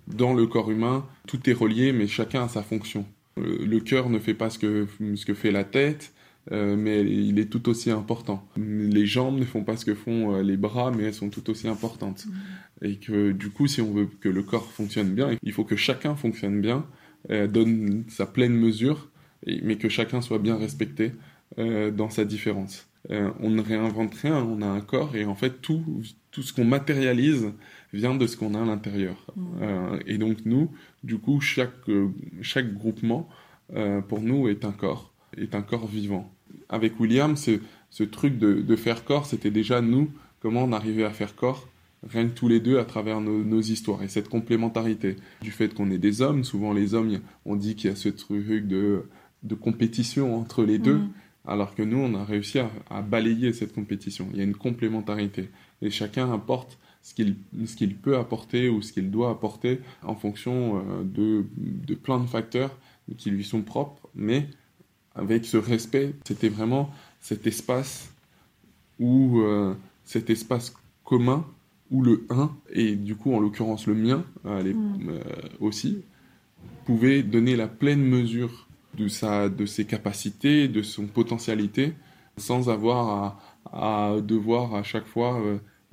[0.07, 3.05] dans le corps humain, tout est relié, mais chacun a sa fonction.
[3.37, 6.13] le cœur ne fait pas ce que, ce que fait la tête,
[6.51, 8.45] euh, mais il est tout aussi important.
[8.57, 11.49] Les jambes ne font pas ce que font euh, les bras, mais elles sont tout
[11.49, 12.25] aussi importantes.
[12.25, 12.85] Mm.
[12.85, 15.75] Et que du coup, si on veut que le corps fonctionne bien, il faut que
[15.75, 16.85] chacun fonctionne bien,
[17.29, 19.09] euh, donne sa pleine mesure,
[19.45, 21.11] mais que chacun soit bien respecté
[21.57, 22.87] dans sa différence.
[23.09, 25.83] on ne réinvente rien, on a un corps et en fait tout,
[26.31, 27.51] tout ce qu'on matérialise
[27.91, 29.27] vient de ce qu'on a à l'intérieur.
[29.35, 29.99] Mm.
[30.07, 30.71] et donc nous,
[31.03, 31.91] du coup, chaque,
[32.41, 33.27] chaque groupement,
[34.07, 36.32] pour nous, est un corps est un corps vivant.
[36.73, 37.59] Avec William, ce,
[37.91, 40.09] ce truc de, faire corps, c'était déjà nous,
[40.39, 41.67] comment on arrivait à faire corps,
[42.09, 44.01] rien que tous les deux à travers nos, histoires.
[44.01, 47.91] Et cette complémentarité du fait qu'on est des hommes, souvent les hommes, on dit qu'il
[47.91, 49.03] y a ce truc de,
[49.43, 51.09] de compétition entre les deux, mm.
[51.45, 54.27] alors que nous, on a réussi à, balayer cette compétition.
[54.31, 55.51] Il y a une complémentarité.
[55.83, 57.35] Et chacun apporte ce qu'il
[57.77, 62.25] qu'il peut apporter ou ce qu'il doit apporter en fonction euh, de, de plein de
[62.25, 62.75] facteurs
[63.17, 64.47] qui lui sont propres, mais
[65.15, 66.13] avec ce respect.
[66.25, 68.13] C'était vraiment cet espace
[68.99, 69.73] où euh,
[70.03, 70.73] cet espace
[71.03, 71.45] commun
[71.91, 74.49] où le 1, et du coup en l'occurrence le mien mm.
[74.49, 75.21] euh,
[75.59, 76.03] aussi,
[76.85, 81.93] pouvait donner la pleine mesure de, sa, de ses capacités, de son potentialité,
[82.37, 83.39] sans avoir
[83.71, 85.41] à, devoir à chaque fois,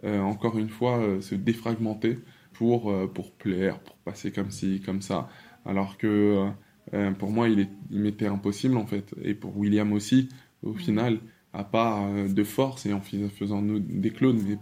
[0.05, 2.19] euh, encore une fois, se défragmenter
[2.53, 5.29] pour, pour plaire, pour passer comme ci, comme ça.
[5.65, 6.51] Alors que
[6.95, 9.15] euh, pour moi, il, m'était impossible en fait.
[9.23, 10.29] Et pour William aussi,
[10.63, 10.79] au mm.
[10.79, 11.19] final,
[11.53, 14.41] à part euh, de force et en faisant des clones.
[14.47, 14.59] Mais,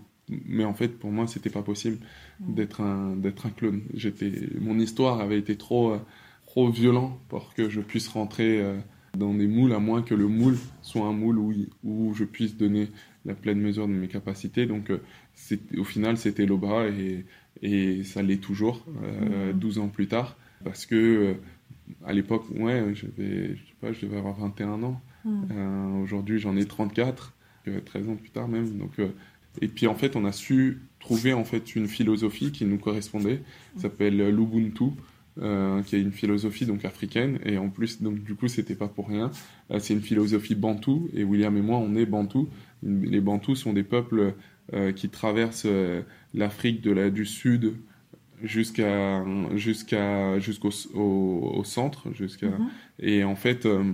[0.47, 1.99] mais en fait, pour moi, c'était pas possible
[2.41, 2.55] mm.
[2.55, 3.83] d'être un, d'être un clone.
[3.95, 5.99] J'étais, mon histoire avait été trop, euh,
[6.47, 8.63] trop violent pour que je puisse rentrer
[9.17, 12.57] dans des moules, à moins que le moule soit un moule où, où je puisse
[12.57, 12.89] donner
[13.25, 14.67] la pleine mesure de mes capacités.
[14.67, 14.91] Donc,
[15.77, 17.27] au final, c'était l'Obra et,
[17.63, 18.87] et ça l'est toujours,
[19.55, 19.81] 12 mm.
[19.81, 21.37] ans plus tard, parce que
[22.05, 25.01] à l'époque, ouais, je sais pas, je devais avoir 21 ans.
[25.25, 25.43] Hmm.
[25.51, 27.35] Euh, aujourd'hui, j'en ai 34,
[27.85, 28.79] 13 ans plus tard même.
[28.79, 29.09] Donc, euh,
[29.61, 33.43] et puis en fait, on a su trouver en fait une philosophie qui nous correspondait.
[33.77, 34.93] Ça s'appelle l'Ubuntu,
[35.41, 37.39] euh, qui est une philosophie donc africaine.
[37.45, 39.31] Et en plus, donc du coup, c'était pas pour rien.
[39.79, 41.09] c'est une philosophie bantou.
[41.15, 42.49] Et William et moi, on est bantou.
[42.83, 44.35] Les bantous sont des peuples
[44.95, 45.67] qui traversent
[46.35, 47.75] l'Afrique de la, du Sud
[48.43, 49.25] jusqu'à
[49.55, 52.71] jusqu'à jusqu'au au, centre jusqu'à mhm.
[53.01, 53.93] et en fait euh,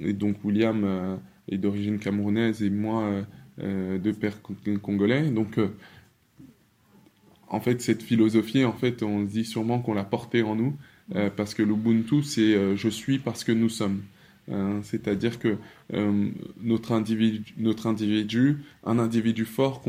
[0.00, 1.16] et donc William euh,
[1.48, 3.24] est d'origine camerounaise et moi
[3.60, 4.40] euh, de père
[4.82, 5.58] congolais donc
[7.48, 10.76] en fait cette philosophie en fait on dit sûrement qu'on l'a portée en nous
[11.36, 14.02] parce que l'ubuntu c'est je suis parce que nous sommes
[14.82, 15.56] c'est-à-dire que
[16.60, 19.82] notre, individu, notre individu, un individu fort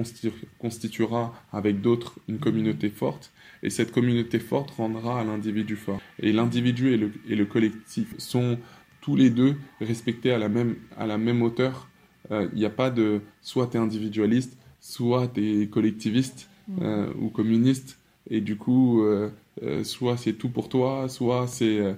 [0.58, 3.32] constituera avec d'autres une communauté forte,
[3.64, 6.02] et cette communauté forte rendra à l'individu fort.
[6.20, 8.58] Et l'individu et le, et le, collectif sont
[9.02, 11.90] tous les deux respectés à la même, à la même hauteur.
[12.30, 16.78] Il euh, n'y a pas de soit tu es individualiste, soit tu es collectiviste mm.
[16.82, 18.00] euh, ou communiste.
[18.30, 19.32] Et du coup, euh,
[19.84, 21.96] soit c'est tout pour toi, soit c'est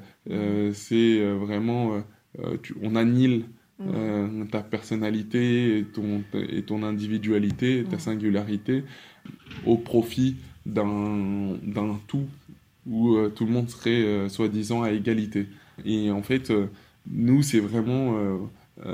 [0.73, 2.01] c'est vraiment
[2.81, 3.45] on annule
[3.79, 4.47] mm.
[4.51, 7.99] ta personnalité et ton, et ton individualité, ta mm.
[7.99, 8.83] singularité
[9.65, 11.57] au profit d'un
[12.07, 12.27] tout
[12.87, 15.47] où euh, tout le monde serait euh, soi-disant à égalité.
[15.85, 16.67] Et en fait, euh,
[17.09, 18.15] nous, c'est vraiment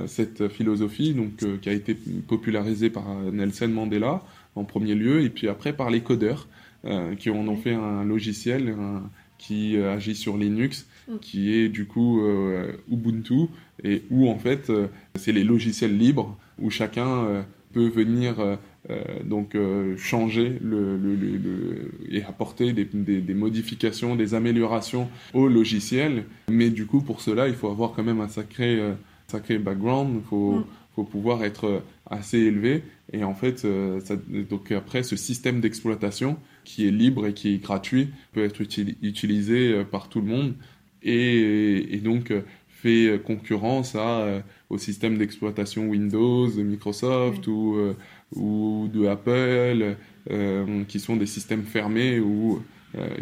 [0.06, 1.96] cette philosophie donc, qui a été
[2.28, 4.22] popularisée par Nelson Mandela
[4.56, 6.48] en premier lieu, et puis après par les codeurs
[7.20, 8.76] qui en ont fait un logiciel
[9.38, 11.20] qui agit sur Linux, mm.
[11.22, 12.22] qui est du coup
[12.92, 13.48] Ubuntu,
[13.84, 14.72] et où en fait
[15.16, 18.36] c'est les logiciels libres où chacun peut venir
[19.26, 19.56] donc
[19.98, 26.24] changer le, et apporter des, des, modifications, des améliorations au logiciel.
[26.50, 28.82] Mais du coup, pour cela, il faut avoir quand même un sacré,
[29.28, 30.16] sacré background.
[30.16, 30.66] Il faut, mm.
[30.96, 32.84] faut pouvoir être assez élevé.
[33.14, 34.16] Et en fait, ça,
[34.50, 39.84] donc après, ce système d'exploitation qui est libre et qui est gratuit peut être utilisé
[39.92, 40.54] par tout le monde
[41.08, 47.78] et, donc euh, fait euh, concurrence à, euh, au système d'exploitation Windows de Microsoft ou,
[48.36, 49.96] ou de Apple,
[50.88, 52.62] qui sont des systèmes fermés ou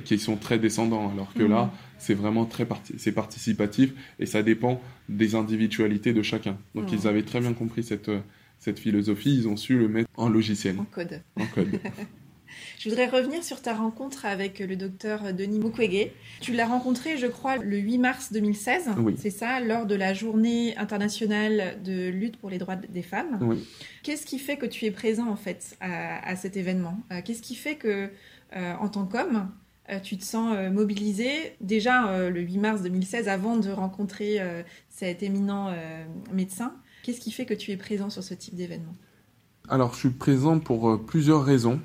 [0.04, 1.12] qui sont très descendants.
[1.12, 2.68] Alors que là, c'est vraiment très
[2.98, 6.58] c'est participatif et ça dépend des individualités de chacun.
[6.74, 8.10] Donc ils avaient très bien compris cette,
[8.58, 10.80] cette philosophie, ils ont su le mettre en logiciel.
[10.80, 11.22] En code.
[11.40, 11.80] En code.
[12.80, 16.12] Je voudrais revenir sur ta rencontre avec le docteur Denis Mukwege.
[16.42, 18.90] Tu l'as rencontré, je crois, le 8 mars 2016.
[18.98, 19.16] Oui.
[19.18, 23.38] C'est ça, lors de la journée internationale de lutte pour les droits des femmes.
[23.42, 23.66] Oui.
[24.04, 27.00] Qu'est-ce qui fait que tu es présent, en fait, à, cet événement?
[27.12, 28.10] Euh, Qu'est-ce qui fait que,
[28.56, 29.50] euh, en tant qu'homme,
[29.90, 31.56] euh, tu te sens mobilisé?
[31.62, 34.40] Déjà le 8 mars 2016 avant de rencontrer
[34.90, 35.74] cet éminent
[36.32, 38.96] médecin Qu'est-ce qui fait que tu es présent sur ce type d'événement?
[39.70, 41.80] Alors, je suis présent pour plusieurs raisons.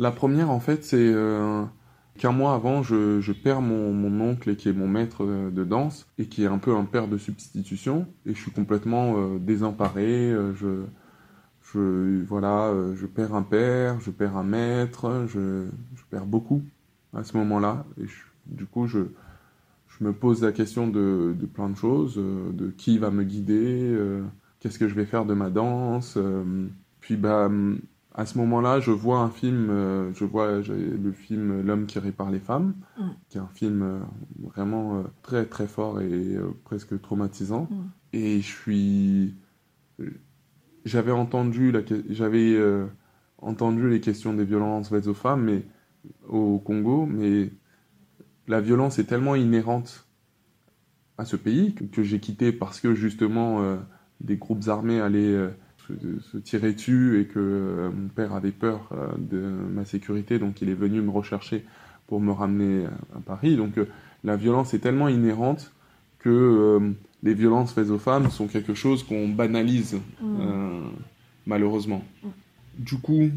[0.00, 1.64] La première, en fait, c'est euh,
[2.18, 6.26] qu'un mois avant, je, perds mon, oncle qui est mon maître euh, de danse et
[6.26, 8.06] qui est un peu un père de substitution.
[8.24, 10.32] Et je suis complètement euh, désemparé.
[10.54, 10.84] je,
[12.28, 15.66] voilà, je perds un père, je perds un maître, je,
[16.10, 16.62] perds beaucoup
[17.12, 17.84] à ce moment-là.
[18.00, 18.06] Et
[18.46, 19.00] du coup, je,
[20.00, 23.92] me pose la question de, de plein de choses, de qui va me guider,
[24.60, 26.16] qu'est-ce que je vais faire de ma danse.
[27.00, 27.50] puis, bah
[28.18, 32.32] à ce moment-là, je vois un film, euh, je vois le film L'homme qui répare
[32.32, 33.02] les femmes, mm.
[33.28, 34.00] qui est un film euh,
[34.40, 37.68] vraiment euh, très très fort et presque traumatisant.
[37.70, 37.90] Mm.
[38.14, 39.36] Et je suis,
[40.84, 42.58] j'avais entendu la, j'avais
[43.40, 45.64] entendu les questions des violences faites aux femmes, mais
[46.28, 47.50] au Congo, mais
[48.48, 50.08] la violence est tellement inhérente
[51.18, 53.78] à ce pays que j'ai quitté parce que justement
[54.20, 55.50] des groupes armés allaient
[56.32, 60.62] se, tirer dessus et que euh, mon père avait peur euh, de ma sécurité, donc
[60.62, 61.64] il est venu me rechercher
[62.06, 63.56] pour me ramener à Paris.
[63.56, 63.86] Donc euh,
[64.24, 65.72] la violence est tellement inhérente
[66.18, 66.80] que
[67.22, 70.90] les violences faites aux femmes sont quelque chose qu'on banalise, mmh.
[71.46, 72.04] malheureusement.
[72.22, 72.28] Mmh.
[72.80, 73.30] Du coup,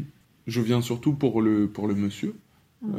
[0.48, 2.34] je viens surtout pour le, pour le monsieur.
[2.82, 2.92] Mmh.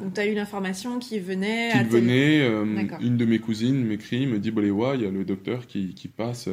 [0.00, 1.70] Donc tu as eu l'information qui venait...
[1.72, 2.48] Qui venait,
[3.02, 6.08] une de mes cousines m'écrit, me dit, Boléwa, il y a le docteur qui, qui
[6.08, 6.48] passe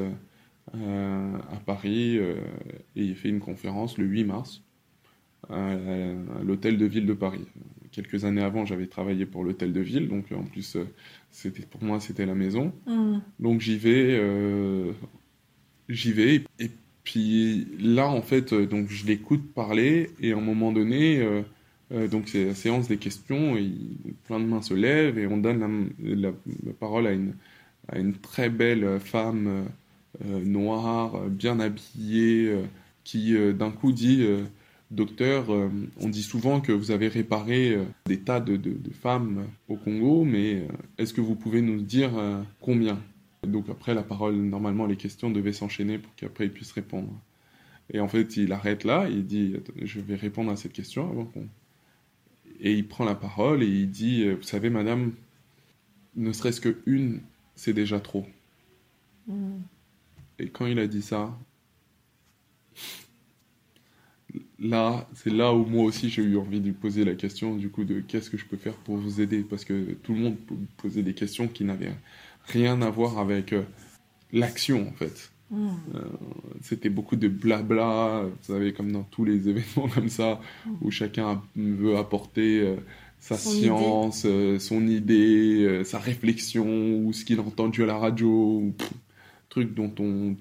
[0.74, 2.36] à Paris euh,
[2.96, 4.64] et il fait une conférence le 8 mars
[5.50, 5.76] à,
[6.44, 7.46] l'hôtel de ville de Paris.
[7.92, 10.84] Quelques années avant, j'avais travaillé pour l'hôtel de ville, donc en plus, euh,
[11.32, 12.74] c'était pour moi, c'était la maison.
[12.86, 13.20] Mm.
[13.40, 14.22] Donc j'y vais,
[15.88, 16.72] j'y vais, et
[17.04, 21.26] puis là, en fait, donc je l'écoute parler, et à un moment donné,
[22.12, 23.72] donc c'est la séance des questions, et
[24.26, 26.34] plein de mains se lèvent, et on donne la,
[26.78, 27.34] parole à une,
[27.88, 29.64] à une très belle femme euh,
[30.26, 32.64] noir, bien habillé, euh,
[33.04, 34.26] qui euh, d'un coup dit
[34.90, 35.50] Docteur,
[36.00, 38.60] on dit souvent que vous avez réparé des tas de,
[38.94, 40.66] femmes au Congo, mais
[40.98, 42.12] est-ce que vous pouvez nous dire
[42.62, 42.98] combien?
[43.46, 47.12] Donc après la parole, normalement les questions devaient s'enchaîner pour qu'après il puisse répondre.
[47.92, 51.26] Et en fait, il arrête là, il dit Je vais répondre à cette question avant
[51.26, 51.48] qu'on.
[52.62, 55.12] Et il prend la parole et il dit Vous savez, madame,
[56.16, 57.20] ne serait-ce que une,
[57.56, 58.26] c'est déjà trop.
[59.28, 59.58] Mm.
[60.40, 61.38] Et quand il a dit ça,
[64.60, 67.70] là, c'est là où moi aussi j'ai eu envie de lui poser la question du
[67.70, 69.44] coup de qu'est-ce que je peux faire pour vous aider?
[69.44, 70.36] Parce que tout le monde
[70.78, 71.94] posait des questions qui n'avaient
[72.46, 73.64] rien à voir avec euh,
[74.32, 75.32] l'action en fait.
[75.50, 75.70] Hmm.
[75.96, 76.02] Euh,
[76.62, 80.42] c'était beaucoup de blabla, vous savez, comme dans tous les événements comme ça,
[80.82, 82.76] où chacun veut apporter euh,
[83.20, 84.28] sa science,
[84.60, 88.76] son idée, sa réflexion, ou ce qu'il a entendu à la radio, ou,
[89.58, 90.36] truc dont on,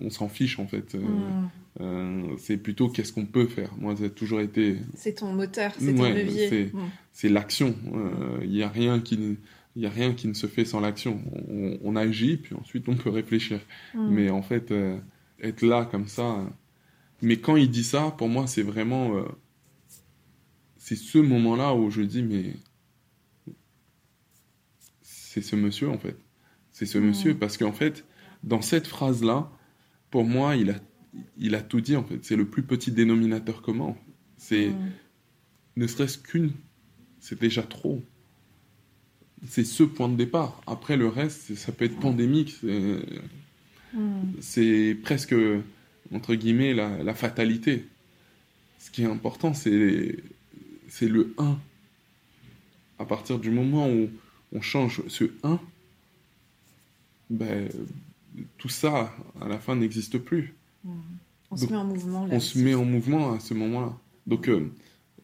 [0.00, 0.94] on s'en fiche en fait.
[0.94, 1.48] Euh, hmm.
[1.80, 3.70] euh, c'est plutôt qu'est-ce qu'on peut faire.
[3.78, 4.76] Moi, ça a toujours été.
[4.94, 6.70] C'est ton moteur, c'est ton levier.
[7.12, 7.32] C'est hmm.
[7.32, 7.74] l'action.
[7.86, 9.38] Il euh, n'y a rien qui.
[9.76, 11.20] Il a rien qui ne se fait sans l'action.
[11.84, 13.60] On, agit, puis ensuite on peut réfléchir.
[13.94, 14.08] Hmm.
[14.10, 14.72] Mais en fait,
[15.40, 16.44] être là comme ça.
[17.22, 19.24] Mais quand il dit ça, pour moi, c'est vraiment.
[20.76, 22.54] c'est ce moment-là où je dis, mais.
[25.02, 26.16] C'est ce monsieur, en fait.
[26.72, 28.04] C'est ce monsieur, parce qu'en fait,
[28.42, 29.50] dans cette phrase-là,
[30.10, 30.74] pour moi, il a,
[31.38, 32.24] il a tout dit, en fait.
[32.24, 33.96] C'est le plus petit dénominateur commun.
[34.36, 34.72] C'est
[35.76, 36.52] ne serait-ce qu'une,
[37.20, 38.02] c'est déjà trop.
[39.46, 40.60] C'est ce point de départ.
[40.66, 42.56] Après, le reste, ça peut être pandémique.
[44.40, 45.34] C'est presque.
[46.12, 47.86] entre guillemets, la, la fatalité.
[48.78, 50.16] Ce qui est important, c'est
[50.88, 51.58] c'est le 1.
[52.98, 54.08] À partir du moment où
[54.52, 55.60] on change ce 1,
[57.30, 57.68] ben,
[58.58, 60.54] tout ça, à la fin, n'existe plus.
[60.84, 60.90] Mmh.
[61.50, 62.26] On se met en mouvement.
[62.26, 63.96] Là, on se met en mouvement à ce moment-là.
[64.26, 64.70] Donc, euh,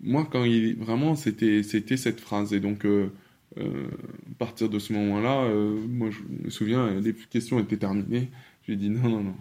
[0.01, 0.77] moi, quand il.
[0.77, 2.53] Vraiment, c'était cette phrase.
[2.53, 3.11] Et donc, euh,
[3.59, 3.87] euh,
[4.31, 5.49] à partir de ce moment-là,
[5.89, 8.31] moi, je me souviens, les questions étaient terminées.
[8.67, 9.37] J'ai dit non, non, non,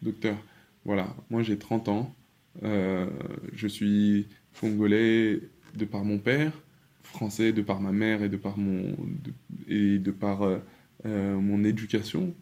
[0.00, 0.36] docteur,
[0.86, 2.14] voilà, moi j'ai 30 ans.
[2.62, 5.40] je suis congolais
[5.76, 6.52] de par mon père,
[7.02, 8.96] français de par ma mère et de par mon,
[9.68, 10.40] et de par
[11.04, 12.34] mon éducation.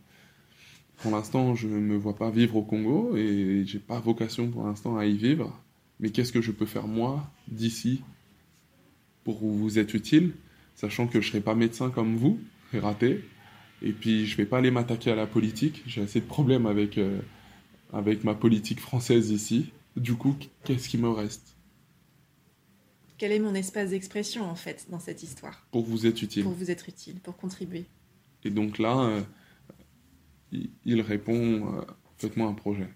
[1.01, 4.65] Pour l'instant, je ne me vois pas vivre au Congo et j'ai pas vocation pour
[4.65, 5.59] l'instant à y vivre.
[5.99, 8.03] Mais qu'est-ce que je peux faire moi d'ici
[9.25, 10.33] pour vous être utile,
[10.75, 12.39] sachant que je ne serai pas médecin comme vous,
[12.73, 13.25] raté.
[13.83, 15.83] Et puis je ne vais pas aller m'attaquer à la politique.
[15.87, 17.21] J'ai assez de problèmes avec, euh,
[17.93, 19.73] avec ma politique française ici.
[19.97, 21.57] Du coup, qu'est-ce qui me reste?
[23.17, 25.67] Quel est mon espace d'expression en fait dans cette histoire?
[25.73, 26.45] Pour vous être utile.
[26.45, 27.85] Pour vous être utile, pour contribuer.
[28.45, 29.21] Et donc là, euh,
[30.53, 31.83] il, répond euh,
[32.19, 32.89] Faites-moi un projet.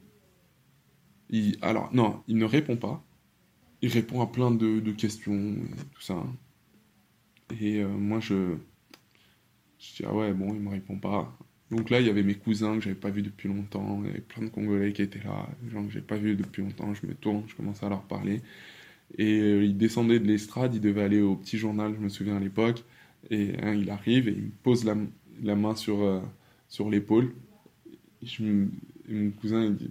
[1.30, 3.04] Il, alors, non, il ne répond pas.
[3.82, 6.22] Il répond à plein de, questions et tout ça.
[7.60, 8.56] Et euh, moi, je,
[9.78, 11.36] je dis Ah ouais, bon, il me répond pas.
[11.70, 14.00] Donc là, il y avait mes cousins que j'avais pas vus depuis longtemps.
[14.02, 16.36] Il y avait plein de Congolais qui étaient là, des gens que j'ai pas vus
[16.36, 16.92] depuis longtemps.
[16.94, 18.42] Je me tourne, je commence à leur parler.
[19.18, 22.36] Et euh, il descendait de l'estrade, il devait aller au petit journal, je me souviens
[22.36, 22.84] à l'époque.
[23.30, 26.22] Et hein, il arrive et il me pose la main sur,
[26.74, 27.32] sur l'épaule
[29.08, 29.90] mon cousin, il dit,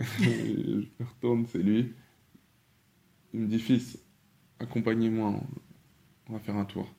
[0.20, 1.92] je me retourne, c'est lui.
[3.34, 3.98] Il me dit, fils,
[4.60, 5.34] accompagnez-moi,
[6.28, 6.92] on, va faire un tour.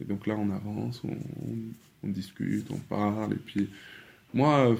[0.00, 3.70] Et donc là, on avance, on, discute, on parle, et puis
[4.34, 4.76] moi,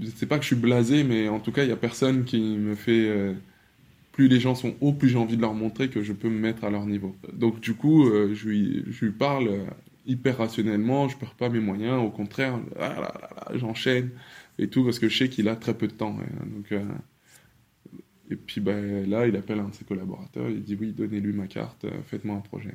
[0.00, 2.24] je sais pas que je suis blasé, mais en tout cas, il n'y a personne
[2.24, 3.08] qui me fait.
[3.08, 3.34] Euh,
[4.12, 6.38] plus les gens sont hauts, plus j'ai envie de leur montrer que je peux me
[6.38, 7.16] mettre à leur niveau.
[7.32, 9.66] Donc, du coup, euh, je, lui, je lui parle
[10.06, 14.10] hyper rationnellement, je perds pas mes moyens, au contraire, ah j'enchaîne
[14.58, 16.18] et tout parce que je sais qu'il a très peu de temps.
[16.20, 16.46] Hein.
[16.46, 16.84] donc, euh,
[18.30, 21.46] et puis ben, là, il appelle un de ses collaborateurs, il dit oui, donnez-lui ma
[21.46, 22.74] carte, euh, faites-moi un projet.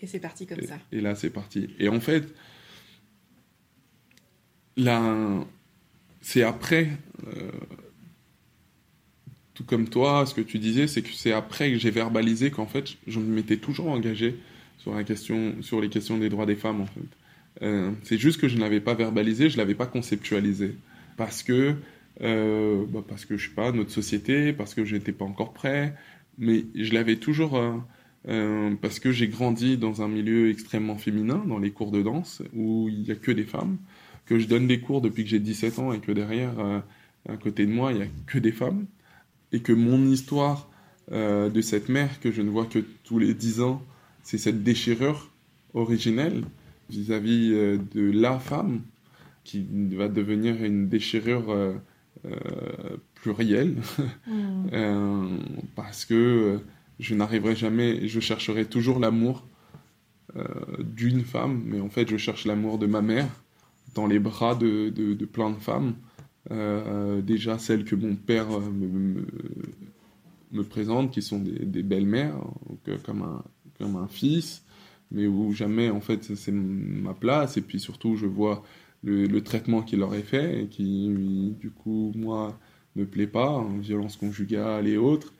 [0.00, 0.78] Et c'est parti comme ça.
[0.92, 1.70] Et là, c'est parti.
[1.78, 2.34] Et en fait,
[4.76, 5.44] là,
[6.20, 6.90] c'est après,
[7.28, 7.50] euh,
[9.54, 12.66] tout comme toi, ce que tu disais, c'est que c'est après que j'ai verbalisé qu'en
[12.66, 14.38] fait, je m'étais toujours engagé
[15.62, 17.00] sur, les questions des droits des femmes, en fait.
[17.62, 20.76] Euh, c'est juste que je n'avais pas verbalisé, je l'avais pas conceptualisé.
[21.16, 21.74] Parce que,
[22.22, 25.94] euh, bah parce que, je sais pas, notre société, parce que j'étais pas encore prêt,
[26.38, 27.60] mais je l'avais toujours...
[28.28, 32.42] Euh, parce que j'ai grandi dans un milieu extrêmement féminin, dans les cours de danse,
[32.54, 33.78] où il n'y a que des femmes,
[34.26, 36.58] que je donne des cours depuis que j'ai 17 ans et que derrière,
[37.28, 38.86] à côté de moi, il n'y a que des femmes,
[39.52, 40.68] et que mon histoire
[41.12, 43.80] de cette mère que je ne vois que tous les 10 ans,
[44.26, 45.30] c'est cette déchirure
[45.72, 46.42] originelle
[46.90, 48.82] vis-à-vis euh, de la femme
[49.44, 51.74] qui va devenir une déchirure euh,
[52.24, 53.76] euh, plurielle
[54.26, 55.38] mm.
[55.76, 56.58] parce que
[56.98, 59.46] je n'arriverai jamais, je chercherai toujours l'amour
[60.80, 63.28] d'une femme, mais en fait je cherche l'amour de ma mère
[63.94, 65.94] dans les bras de, de, plein de femmes.
[67.22, 69.24] déjà celles que mon père me,
[70.52, 72.38] me, présente, qui sont des, des belles-mères,
[73.04, 73.42] comme un,
[73.78, 74.62] comme un fils,
[75.10, 78.64] mais où jamais en fait c'est ma place, et puis surtout je vois
[79.04, 82.58] le, traitement qu'il leur est fait, et qui du coup moi
[82.96, 85.32] me plaît pas, en violence conjugale et autres.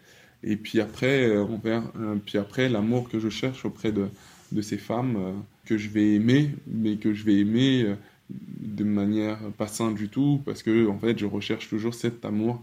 [0.42, 4.08] Et puis après, euh, euh, après l'amour que je cherche auprès de,
[4.52, 5.32] de ces femmes euh,
[5.64, 7.94] que je vais aimer, mais que je vais aimer
[8.30, 12.62] de manière pas saine du tout, parce que en fait je recherche toujours cet amour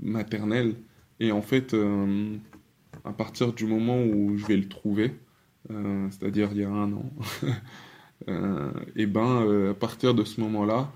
[0.00, 0.74] maternel.
[1.18, 1.74] Et en fait,
[3.06, 5.14] à partir du moment où je vais le trouver,
[5.70, 7.10] euh, c'est-à-dire il y a un an,
[8.28, 10.90] euh, et ben euh, à partir de ce moment-là,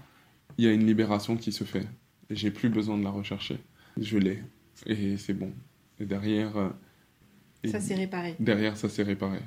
[0.58, 1.86] il y a une libération qui se fait.
[2.28, 3.58] J'ai plus besoin de la rechercher.
[3.96, 4.42] Je l'ai.
[4.86, 5.52] Et c'est bon.
[5.98, 6.72] Et derrière.
[7.64, 8.36] ça s'est réparé.
[8.38, 9.40] Derrière, ça s'est réparé.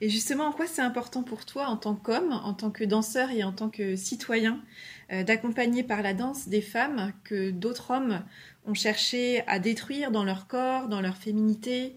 [0.00, 3.30] Et justement, en quoi c'est important pour toi, en tant qu'homme, en tant que danseur
[3.30, 4.60] et en tant que citoyen,
[5.10, 8.22] d'accompagner par la danse des femmes que d'autres hommes
[8.66, 11.94] ont cherché à détruire dans leur corps, dans leur féminité,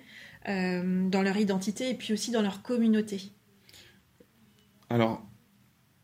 [0.50, 3.32] euh, dans leur identité et puis aussi dans leur communauté?
[4.90, 5.26] Alors,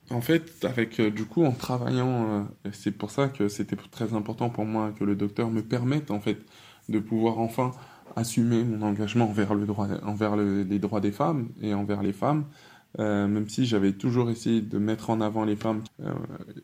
[0.10, 4.14] en fait, avec euh, du coup, en travaillant, euh, c'est pour ça que c'était très
[4.14, 6.38] important pour moi que le docteur me permette en fait
[6.88, 7.72] de pouvoir enfin
[8.20, 12.46] assumer mon engagement envers, le droit, envers les droits des femmes et envers les femmes.
[12.98, 15.84] euh, même si j'avais toujours essayé de mettre en avant les femmes.
[16.02, 16.12] Euh,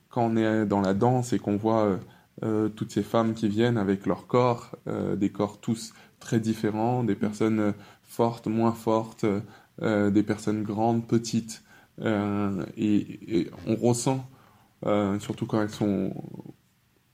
[0.10, 1.99] quand on est dans la danse et qu'on voit
[2.43, 4.72] euh, toutes ces femmes qui viennent avec leur corps,
[5.18, 9.26] des corps tous très différents, des personnes fortes, moins fortes,
[9.82, 11.64] des personnes grandes, petites,
[12.01, 14.28] et, on ressent,
[15.20, 16.14] surtout quand elles sont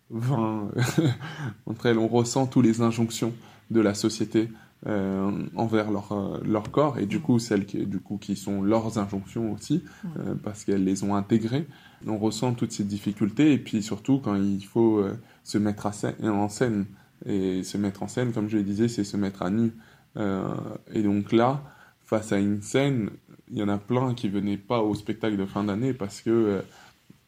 [0.10, 0.72] 20
[1.66, 3.34] entre elles, on ressent toutes les injonctions
[3.72, 4.49] de la société
[4.88, 8.63] euh, envers leur, euh, leur corps et du coup celles qui, du coup, qui sont
[8.63, 9.84] leurs injonctions aussi
[10.17, 11.67] euh, parce qu'elles les ont intégrées.
[12.07, 15.05] On ressent toutes ces difficultés et puis surtout quand il faut
[15.43, 16.86] se mettre à scène, en scène
[17.28, 19.72] et se mettre en scène, comme je le disais, c'est se mettre à nu.
[20.17, 21.61] et donc là,
[22.03, 23.11] face à une scène,
[23.51, 26.63] il y en a plein qui venaient pas au spectacle de fin d'année parce que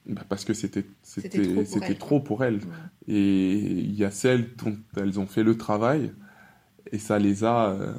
[0.08, 2.62] bah, parce que c'était c'était trop, pour elles.
[3.08, 6.12] Et il y a celles dont elles ont fait le travail
[6.92, 7.94] et ça les a euh,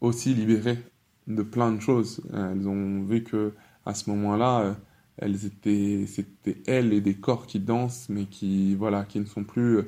[0.00, 0.78] aussi libérées
[1.26, 2.22] de plein de choses.
[2.32, 3.52] Elles ont vu que
[3.84, 4.74] à ce moment-là, euh,
[5.18, 9.44] elles étaient, c'était elles et des corps qui dansent, mais qui, voilà, qui ne sont
[9.44, 9.80] plus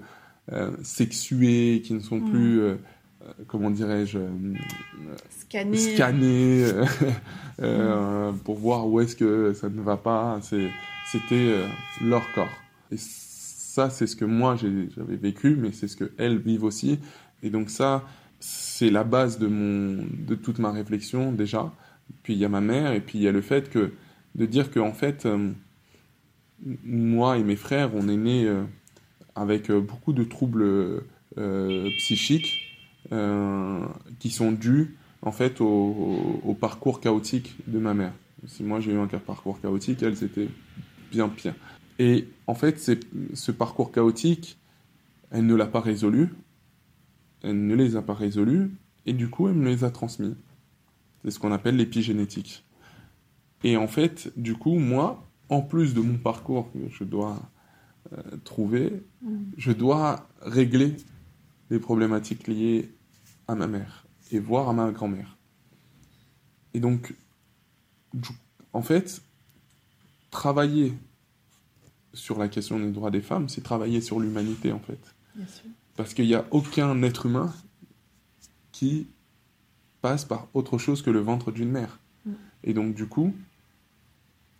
[0.52, 2.30] euh, sexués, qui ne sont mm.
[2.30, 2.60] plus,
[3.46, 4.18] comment dirais-je,
[5.30, 6.66] scannés, scannés
[8.44, 10.40] pour voir où est-ce que ça ne va pas.
[11.06, 11.64] c'était
[12.02, 12.48] leur corps.
[12.90, 16.98] Et ça, c'est ce que moi j'avais vécu, mais c'est ce que elles vivent aussi.
[17.42, 18.04] Et donc ça,
[18.40, 20.04] c'est la base de, mon,
[20.42, 21.72] toute ma réflexion déjà.
[22.22, 23.92] Puis il y a ma mère, et puis il y a le fait que,
[24.34, 25.52] de dire qu'en en fait, euh,
[26.84, 28.62] moi et mes frères, on est nés euh,
[29.34, 31.02] avec euh, beaucoup de troubles
[31.98, 32.66] psychiques
[34.18, 38.12] qui sont dus en fait au, au, parcours chaotique de ma mère.
[38.46, 40.48] Si moi j'ai eu un parcours chaotique, elle c'était
[41.10, 41.54] bien pire.
[42.00, 42.78] Et en fait,
[43.34, 44.58] ce parcours chaotique,
[45.30, 46.30] elle ne l'a pas résolu
[47.42, 48.70] elle ne les a pas résolus,
[49.06, 50.34] et du coup, elle me les a transmis.
[51.24, 52.64] C'est ce qu'on appelle l'épigénétique.
[53.64, 57.40] Et en fait, du coup, moi, en plus de mon parcours que je dois
[58.12, 59.38] euh, trouver, mm.
[59.56, 60.96] je dois régler
[61.70, 62.90] les problématiques liées
[63.48, 65.36] à ma mère et voir à ma grand-mère.
[66.72, 67.14] Et donc,
[68.72, 69.22] en fait,
[70.30, 70.94] travailler
[72.12, 75.14] sur la question des droits des femmes, c'est travailler sur l'humanité, en fait.
[75.34, 75.70] Bien sûr.
[76.00, 77.52] Parce qu'il n'y a aucun être humain
[78.72, 79.06] qui
[80.00, 82.00] passe par autre chose que le ventre d'une mère.
[82.24, 82.32] Mm.
[82.64, 83.34] Et donc, du coup,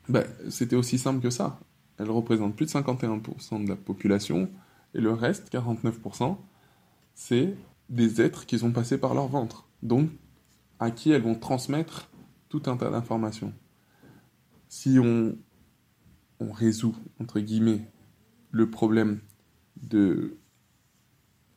[0.06, 1.58] ben, c'était aussi simple que ça.
[1.96, 4.50] Elle représente plus de 51% de la population,
[4.92, 6.36] et le reste, 49%,
[7.14, 7.56] c'est
[7.88, 9.66] des êtres qui sont passés par leur ventre.
[9.82, 10.10] Donc,
[10.78, 12.10] à qui elles vont transmettre
[12.50, 13.54] tout un tas d'informations.
[14.68, 15.38] Si on,
[16.38, 17.90] on résout, entre guillemets,
[18.50, 19.20] le problème
[19.80, 20.36] de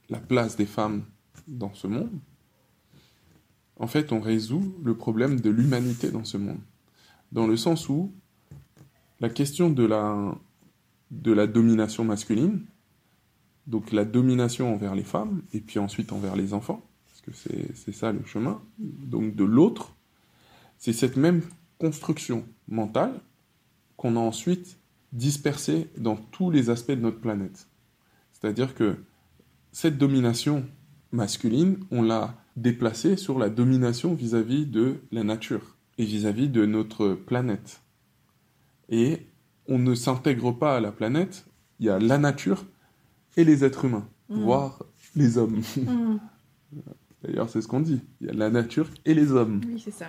[0.10, 1.04] la place des femmes
[1.48, 2.12] dans ce monde,
[3.78, 6.60] en fait, on résout le problème de l'humanité dans ce monde.
[7.32, 8.14] Dans le sens où
[9.20, 10.38] la question de la,
[11.12, 12.66] de la domination masculine,
[13.68, 17.32] donc la domination envers les femmes, et puis ensuite envers les enfants, parce que
[17.74, 19.96] c'est ça le chemin, donc de l'autre,
[20.78, 21.42] c'est cette même
[21.80, 23.20] construction mentale
[23.98, 24.78] qu'on a ensuite
[25.14, 27.68] dispersée dans tous les aspects de notre planète.
[28.32, 28.98] C'est-à-dire que
[29.74, 30.64] cette domination
[31.12, 37.14] masculine, on l'a déplacée sur la domination vis-à-vis de la nature et vis-à-vis de notre
[37.14, 37.82] planète.
[38.90, 39.26] Et
[39.68, 41.46] on ne s'intègre pas à la planète,
[41.80, 42.66] il y a la nature
[43.36, 44.44] et les êtres humains, mmh.
[44.44, 44.84] voire
[45.16, 45.62] les hommes.
[45.76, 46.18] Mmh.
[47.24, 48.02] D'ailleurs, c'est ce qu'on dit.
[48.22, 49.62] Il y a la nature et les hommes.
[49.66, 50.08] Oui, c'est ça.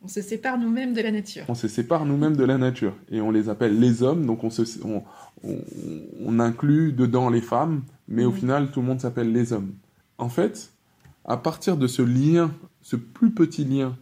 [0.00, 1.44] On, se sépare nous-mêmes de la nature.
[1.48, 2.94] On se sépare nous-mêmes de la nature.
[3.10, 8.24] Et on les appelle les hommes, donc on, se, on inclut dedans les femmes, mais
[8.24, 9.74] au final, tout le monde s'appelle les hommes.
[10.16, 10.72] En fait,
[11.24, 13.96] à partir de ce lien, ce plus petit lien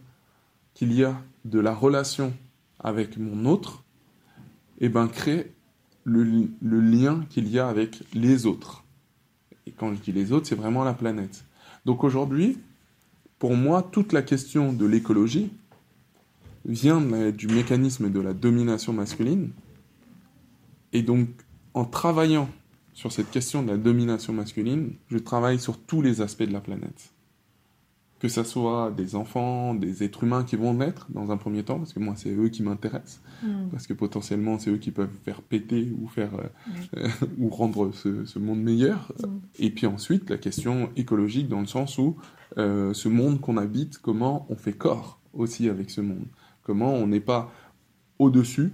[0.73, 2.33] qu'il y a de la relation
[2.79, 3.83] avec mon autre,
[4.79, 5.51] eh ben, crée
[6.03, 8.85] le, le lien qu'il y a avec les autres.
[9.65, 11.43] Et quand je dis les autres, c'est vraiment la planète.
[11.85, 12.57] Donc aujourd'hui,
[13.39, 15.51] pour moi, toute la question de l'écologie
[16.65, 17.01] vient
[17.31, 19.51] du mécanisme de la domination masculine.
[20.93, 21.27] Et donc,
[21.73, 22.49] en travaillant
[22.97, 26.61] sur cette question de la domination masculine, je travaille sur tous les aspects de la
[26.61, 27.13] planète.
[28.17, 31.77] Que ce soit des enfants, des êtres humains qui vont naître dans un premier temps,
[31.77, 33.67] parce que moi c'est eux qui m'intéressent, mm.
[33.69, 36.31] parce que potentiellement c'est eux qui peuvent faire péter ou faire
[36.95, 39.13] euh, ou rendre ce, monde meilleur.
[39.19, 39.27] Mm.
[39.59, 42.17] Et puis ensuite la question écologique dans le sens où
[42.57, 46.25] euh, ce monde qu'on habite, comment on fait corps aussi avec ce monde,
[46.63, 47.53] comment on n'est pas
[48.17, 48.71] au-dessus,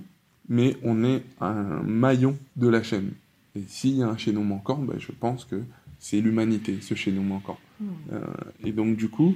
[0.47, 3.11] mais on est un maillon de la chaîne.
[3.55, 5.63] Et s'il y a un chaînon manquant, ben, je pense que
[5.99, 7.57] c'est l'humanité, ce chaînon manquant.
[7.79, 7.87] Hmm.
[8.11, 8.21] Euh,
[8.63, 9.35] et donc, du coup,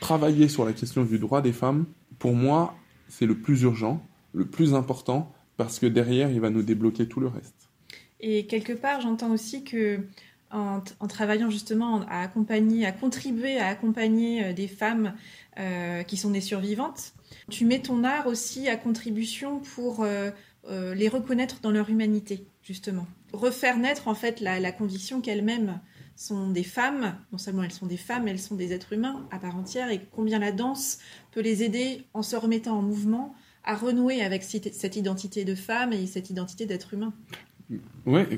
[0.00, 1.86] travailler sur la question du droit des femmes,
[2.18, 2.76] pour moi,
[3.08, 7.20] c'est le plus urgent, le plus important, parce que derrière, il va nous débloquer tout
[7.20, 7.68] le reste.
[8.20, 10.00] Et quelque part, j'entends aussi que
[10.54, 15.14] en, travaillant justement à accompagner, à contribuer à accompagner euh, des femmes
[15.58, 17.12] euh, qui sont des survivantes,
[17.50, 20.30] tu mets ton art aussi à contribution pour euh,
[20.94, 23.06] les reconnaître dans leur humanité, justement.
[23.32, 25.80] Refaire naître en fait la, la conviction qu'elles-mêmes
[26.16, 29.38] sont des femmes, non seulement elles sont des femmes, elles sont des êtres humains à
[29.38, 30.98] part entière, et combien la danse
[31.32, 33.34] peut les aider en se remettant en mouvement
[33.64, 37.14] à renouer avec cette identité de femme et cette identité d'être humain.
[38.04, 38.28] Ouais,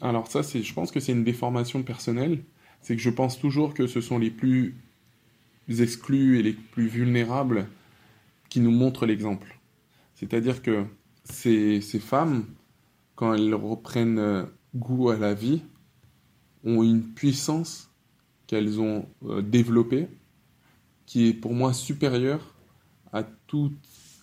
[0.00, 2.42] alors ça, c'est, je pense que c'est une déformation personnelle.
[2.80, 4.74] C'est que je pense toujours que ce sont les plus
[5.68, 7.68] exclus et les plus vulnérables
[8.48, 9.56] qui nous montrent l'exemple.
[10.16, 10.84] C'est-à-dire que
[11.24, 12.46] ces, ces femmes,
[13.22, 14.42] quand elles reprennent euh,
[14.74, 15.62] goût à la vie,
[16.64, 17.88] ont une puissance
[18.48, 20.08] qu'elles ont euh, développée
[21.06, 22.56] qui est pour moi supérieure
[23.12, 23.78] à toutes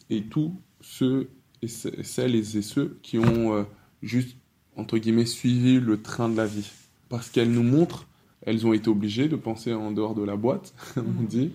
[0.10, 1.30] et tous ceux
[1.62, 3.64] et celles et ceux qui ont euh,
[4.04, 4.36] juste
[4.76, 6.70] entre guillemets, suivi le train de la vie.
[7.08, 8.06] Parce qu'elles nous montrent,
[8.41, 11.26] elles ont été obligées de penser en dehors de la boîte, on mhm.
[11.26, 11.52] dit.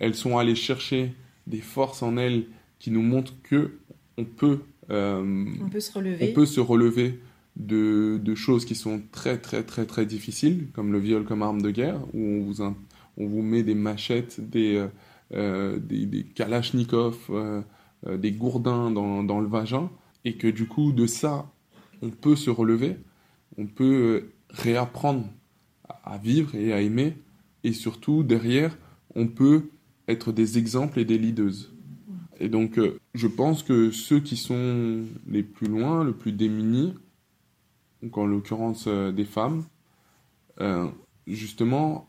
[0.00, 1.14] Elles sont allées chercher
[1.46, 2.46] des forces en elles
[2.80, 3.78] qui nous montrent que
[4.18, 4.62] on peut,
[4.92, 7.20] on peut se relever, on peut se relever
[7.56, 11.62] de, de, choses qui sont très très très très difficiles, comme le viol comme arme
[11.62, 14.88] de guerre, où on vous, on vous met des machettes, des, euh,
[15.34, 17.30] euh, des, des kalachnikovs,
[18.06, 19.90] des gourdins dans, dans le vagin,
[20.24, 21.50] et que du coup de ça,
[22.02, 22.96] on peut se relever,
[23.56, 25.26] on peut euh, réapprendre
[26.04, 27.16] à vivre et à aimer,
[27.64, 28.76] et surtout, derrière,
[29.14, 29.70] on peut
[30.08, 31.71] être des exemples et des leaders.
[32.40, 36.94] Et donc, euh, je pense que ceux qui sont les plus loin, le plus démunis,
[38.02, 39.64] donc en l'occurrence euh, des femmes,
[41.26, 42.08] justement,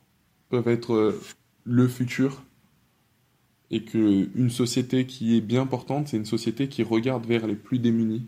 [0.50, 1.16] peuvent être
[1.64, 2.44] le futur.
[3.72, 7.80] Et qu'une société qui est bien portante, c'est une société qui regarde vers les plus
[7.80, 8.28] démunis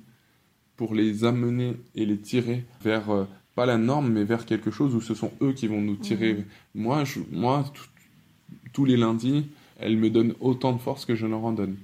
[0.75, 3.25] pour les amener et les tirer vers, euh,
[3.55, 6.33] pas la norme, mais vers quelque chose où ce sont eux qui vont nous tirer.
[6.33, 6.45] Mhm.
[6.75, 7.63] Moi, je, moi
[8.73, 9.47] tous les lundis,
[9.79, 11.75] elles me donnent autant de force que je leur en donne.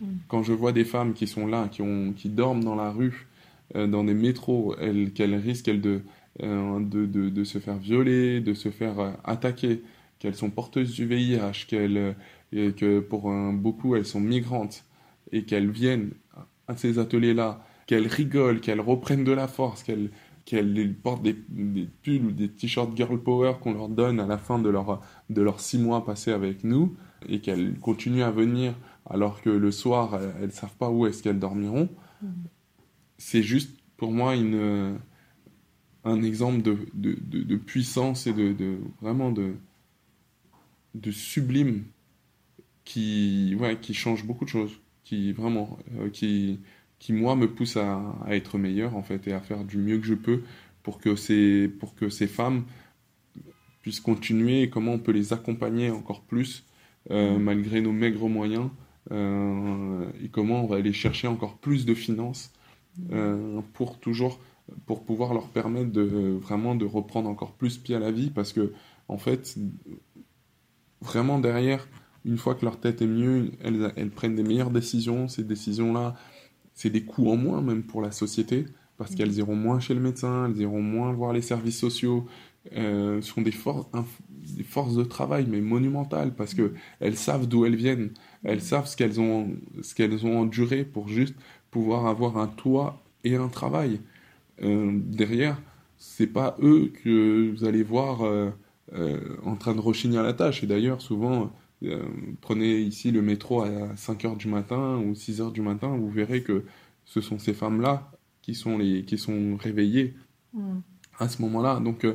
[0.00, 0.18] Mhm.
[0.28, 3.26] Quand je vois des femmes qui sont là, qui, ont, qui dorment dans la rue,
[3.76, 6.02] euh, dans des métros, elles, qu'elles risquent elles,
[6.42, 9.82] euh, de, de, de, se faire violer, de se faire attaquer,
[10.18, 12.16] qu'elles sont porteuses du VIH, qu'elles,
[12.52, 14.84] que pour beaucoup elles sont migrantes,
[15.32, 16.12] et qu'elles viennent
[16.68, 20.10] à ces ateliers-là qu'elles rigolent, qu'elles reprennent de la force, qu'elles
[20.44, 24.36] qu'elles portent des, des, pulls ou des t-shirts girl power qu'on leur donne à la
[24.36, 26.94] fin de leurs de leurs six mois passés avec nous
[27.28, 28.74] et qu'elles continuent à venir
[29.06, 31.88] alors que le soir elles ne savent pas où est-ce qu'elles dormiront.
[32.22, 32.28] Mm.
[33.18, 34.98] C'est juste pour moi une
[36.04, 39.54] un exemple de, de, de, puissance et de, vraiment de,
[40.94, 41.84] de sublime
[42.84, 46.60] qui, ouais, qui change beaucoup de choses, qui vraiment, euh, qui,
[46.98, 50.06] qui moi me pousse à, être meilleur en fait et à faire du mieux que
[50.06, 50.42] je peux
[50.82, 52.64] pour que ces, pour que ces femmes
[53.80, 56.64] puissent continuer et comment on peut les accompagner encore plus.
[57.10, 58.70] Malgré nos maigres moyens
[59.12, 62.52] euh, et comment on va aller chercher encore plus de finances
[63.12, 64.40] euh, pour toujours
[64.86, 68.54] pour pouvoir leur permettre de vraiment de reprendre encore plus pied à la vie parce
[68.54, 68.72] que
[69.08, 69.58] en fait
[71.02, 71.86] vraiment derrière
[72.24, 75.92] une fois que leur tête est mieux elles, elles prennent des meilleures décisions ces décisions
[75.92, 76.14] là
[76.74, 78.66] c'est des coûts en moins même pour la société,
[78.98, 82.26] parce qu'elles iront moins chez le médecin, elles iront moins voir les services sociaux,
[82.76, 83.86] euh, sont des, forces
[84.56, 88.10] des forces de travail, mais monumentales, parce que elles savent d'où elles viennent,
[88.44, 89.50] elles savent ce qu'elles ont,
[89.82, 91.34] ce qu'elles ont enduré pour juste
[91.70, 94.00] pouvoir avoir un toit et un travail.
[94.62, 95.60] Euh, derrière,
[95.98, 98.50] c'est pas eux que vous allez voir euh,
[98.92, 100.62] euh, en train de rechigner à la tâche.
[100.62, 101.50] Et d'ailleurs, souvent,
[101.82, 102.02] euh,
[102.40, 106.64] prenez ici le métro à 5h du matin ou 6h du matin, vous verrez que
[107.04, 110.14] ce sont ces femmes-là qui sont, les, qui sont réveillées
[110.52, 110.78] mm.
[111.18, 111.80] à ce moment-là.
[111.80, 112.06] Donc,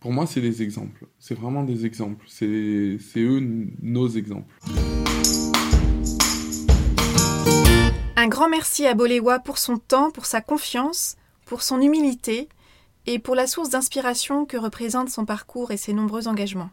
[0.00, 1.06] pour moi, c'est des exemples.
[1.18, 2.24] C'est vraiment des exemples.
[2.26, 4.54] C'est eux nos exemples.
[8.16, 12.48] Un grand merci à Boléwa pour son temps, pour sa confiance, pour son humilité
[13.06, 16.70] et pour la source d'inspiration que représente son parcours et ses nombreux engagements.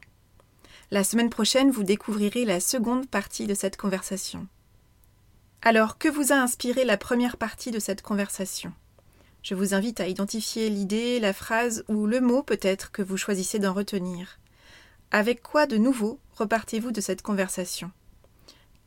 [0.91, 4.47] La semaine prochaine, vous découvrirez la seconde partie de cette conversation.
[5.61, 8.71] Alors, que vous a inspiré la première partie de cette conversation?
[9.47, 13.59] Je vous invite à identifier l'idée, la phrase ou le mot peut-être que vous choisissez
[13.59, 14.39] d'en retenir.
[15.09, 17.91] Avec quoi de nouveau repartez-vous de cette conversation?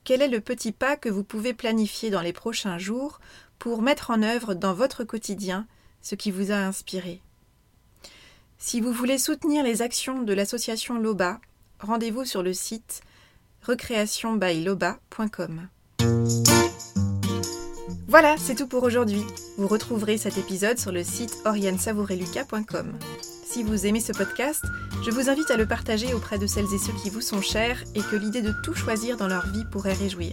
[0.04, 3.20] Quel est le petit pas que vous pouvez planifier dans les prochains jours
[3.58, 5.66] pour mettre en œuvre dans votre quotidien
[6.02, 7.22] ce qui vous a inspiré?
[8.58, 11.40] Si vous voulez soutenir les actions de l'association LOBA,
[11.78, 13.00] rendez-vous sur le site
[13.62, 15.68] recreationbyloba.com.
[18.10, 19.22] Voilà, c'est tout pour aujourd'hui.
[19.56, 22.92] Vous retrouverez cet épisode sur le site oriansavoureluca.com.
[23.44, 24.64] Si vous aimez ce podcast,
[25.04, 27.84] je vous invite à le partager auprès de celles et ceux qui vous sont chers
[27.94, 30.32] et que l'idée de tout choisir dans leur vie pourrait réjouir.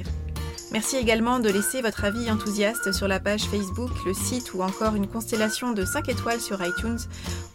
[0.71, 4.95] Merci également de laisser votre avis enthousiaste sur la page Facebook, le site ou encore
[4.95, 6.97] une constellation de 5 étoiles sur iTunes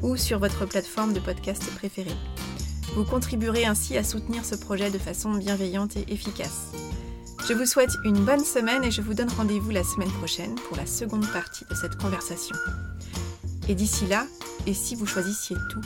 [0.02, 2.16] ou sur votre plateforme de podcast préférée.
[2.94, 6.70] Vous contribuerez ainsi à soutenir ce projet de façon bienveillante et efficace.
[7.48, 10.76] Je vous souhaite une bonne semaine et je vous donne rendez-vous la semaine prochaine pour
[10.76, 12.54] la seconde partie de cette conversation.
[13.68, 14.26] Et d'ici là,
[14.66, 15.80] et si vous choisissiez tout?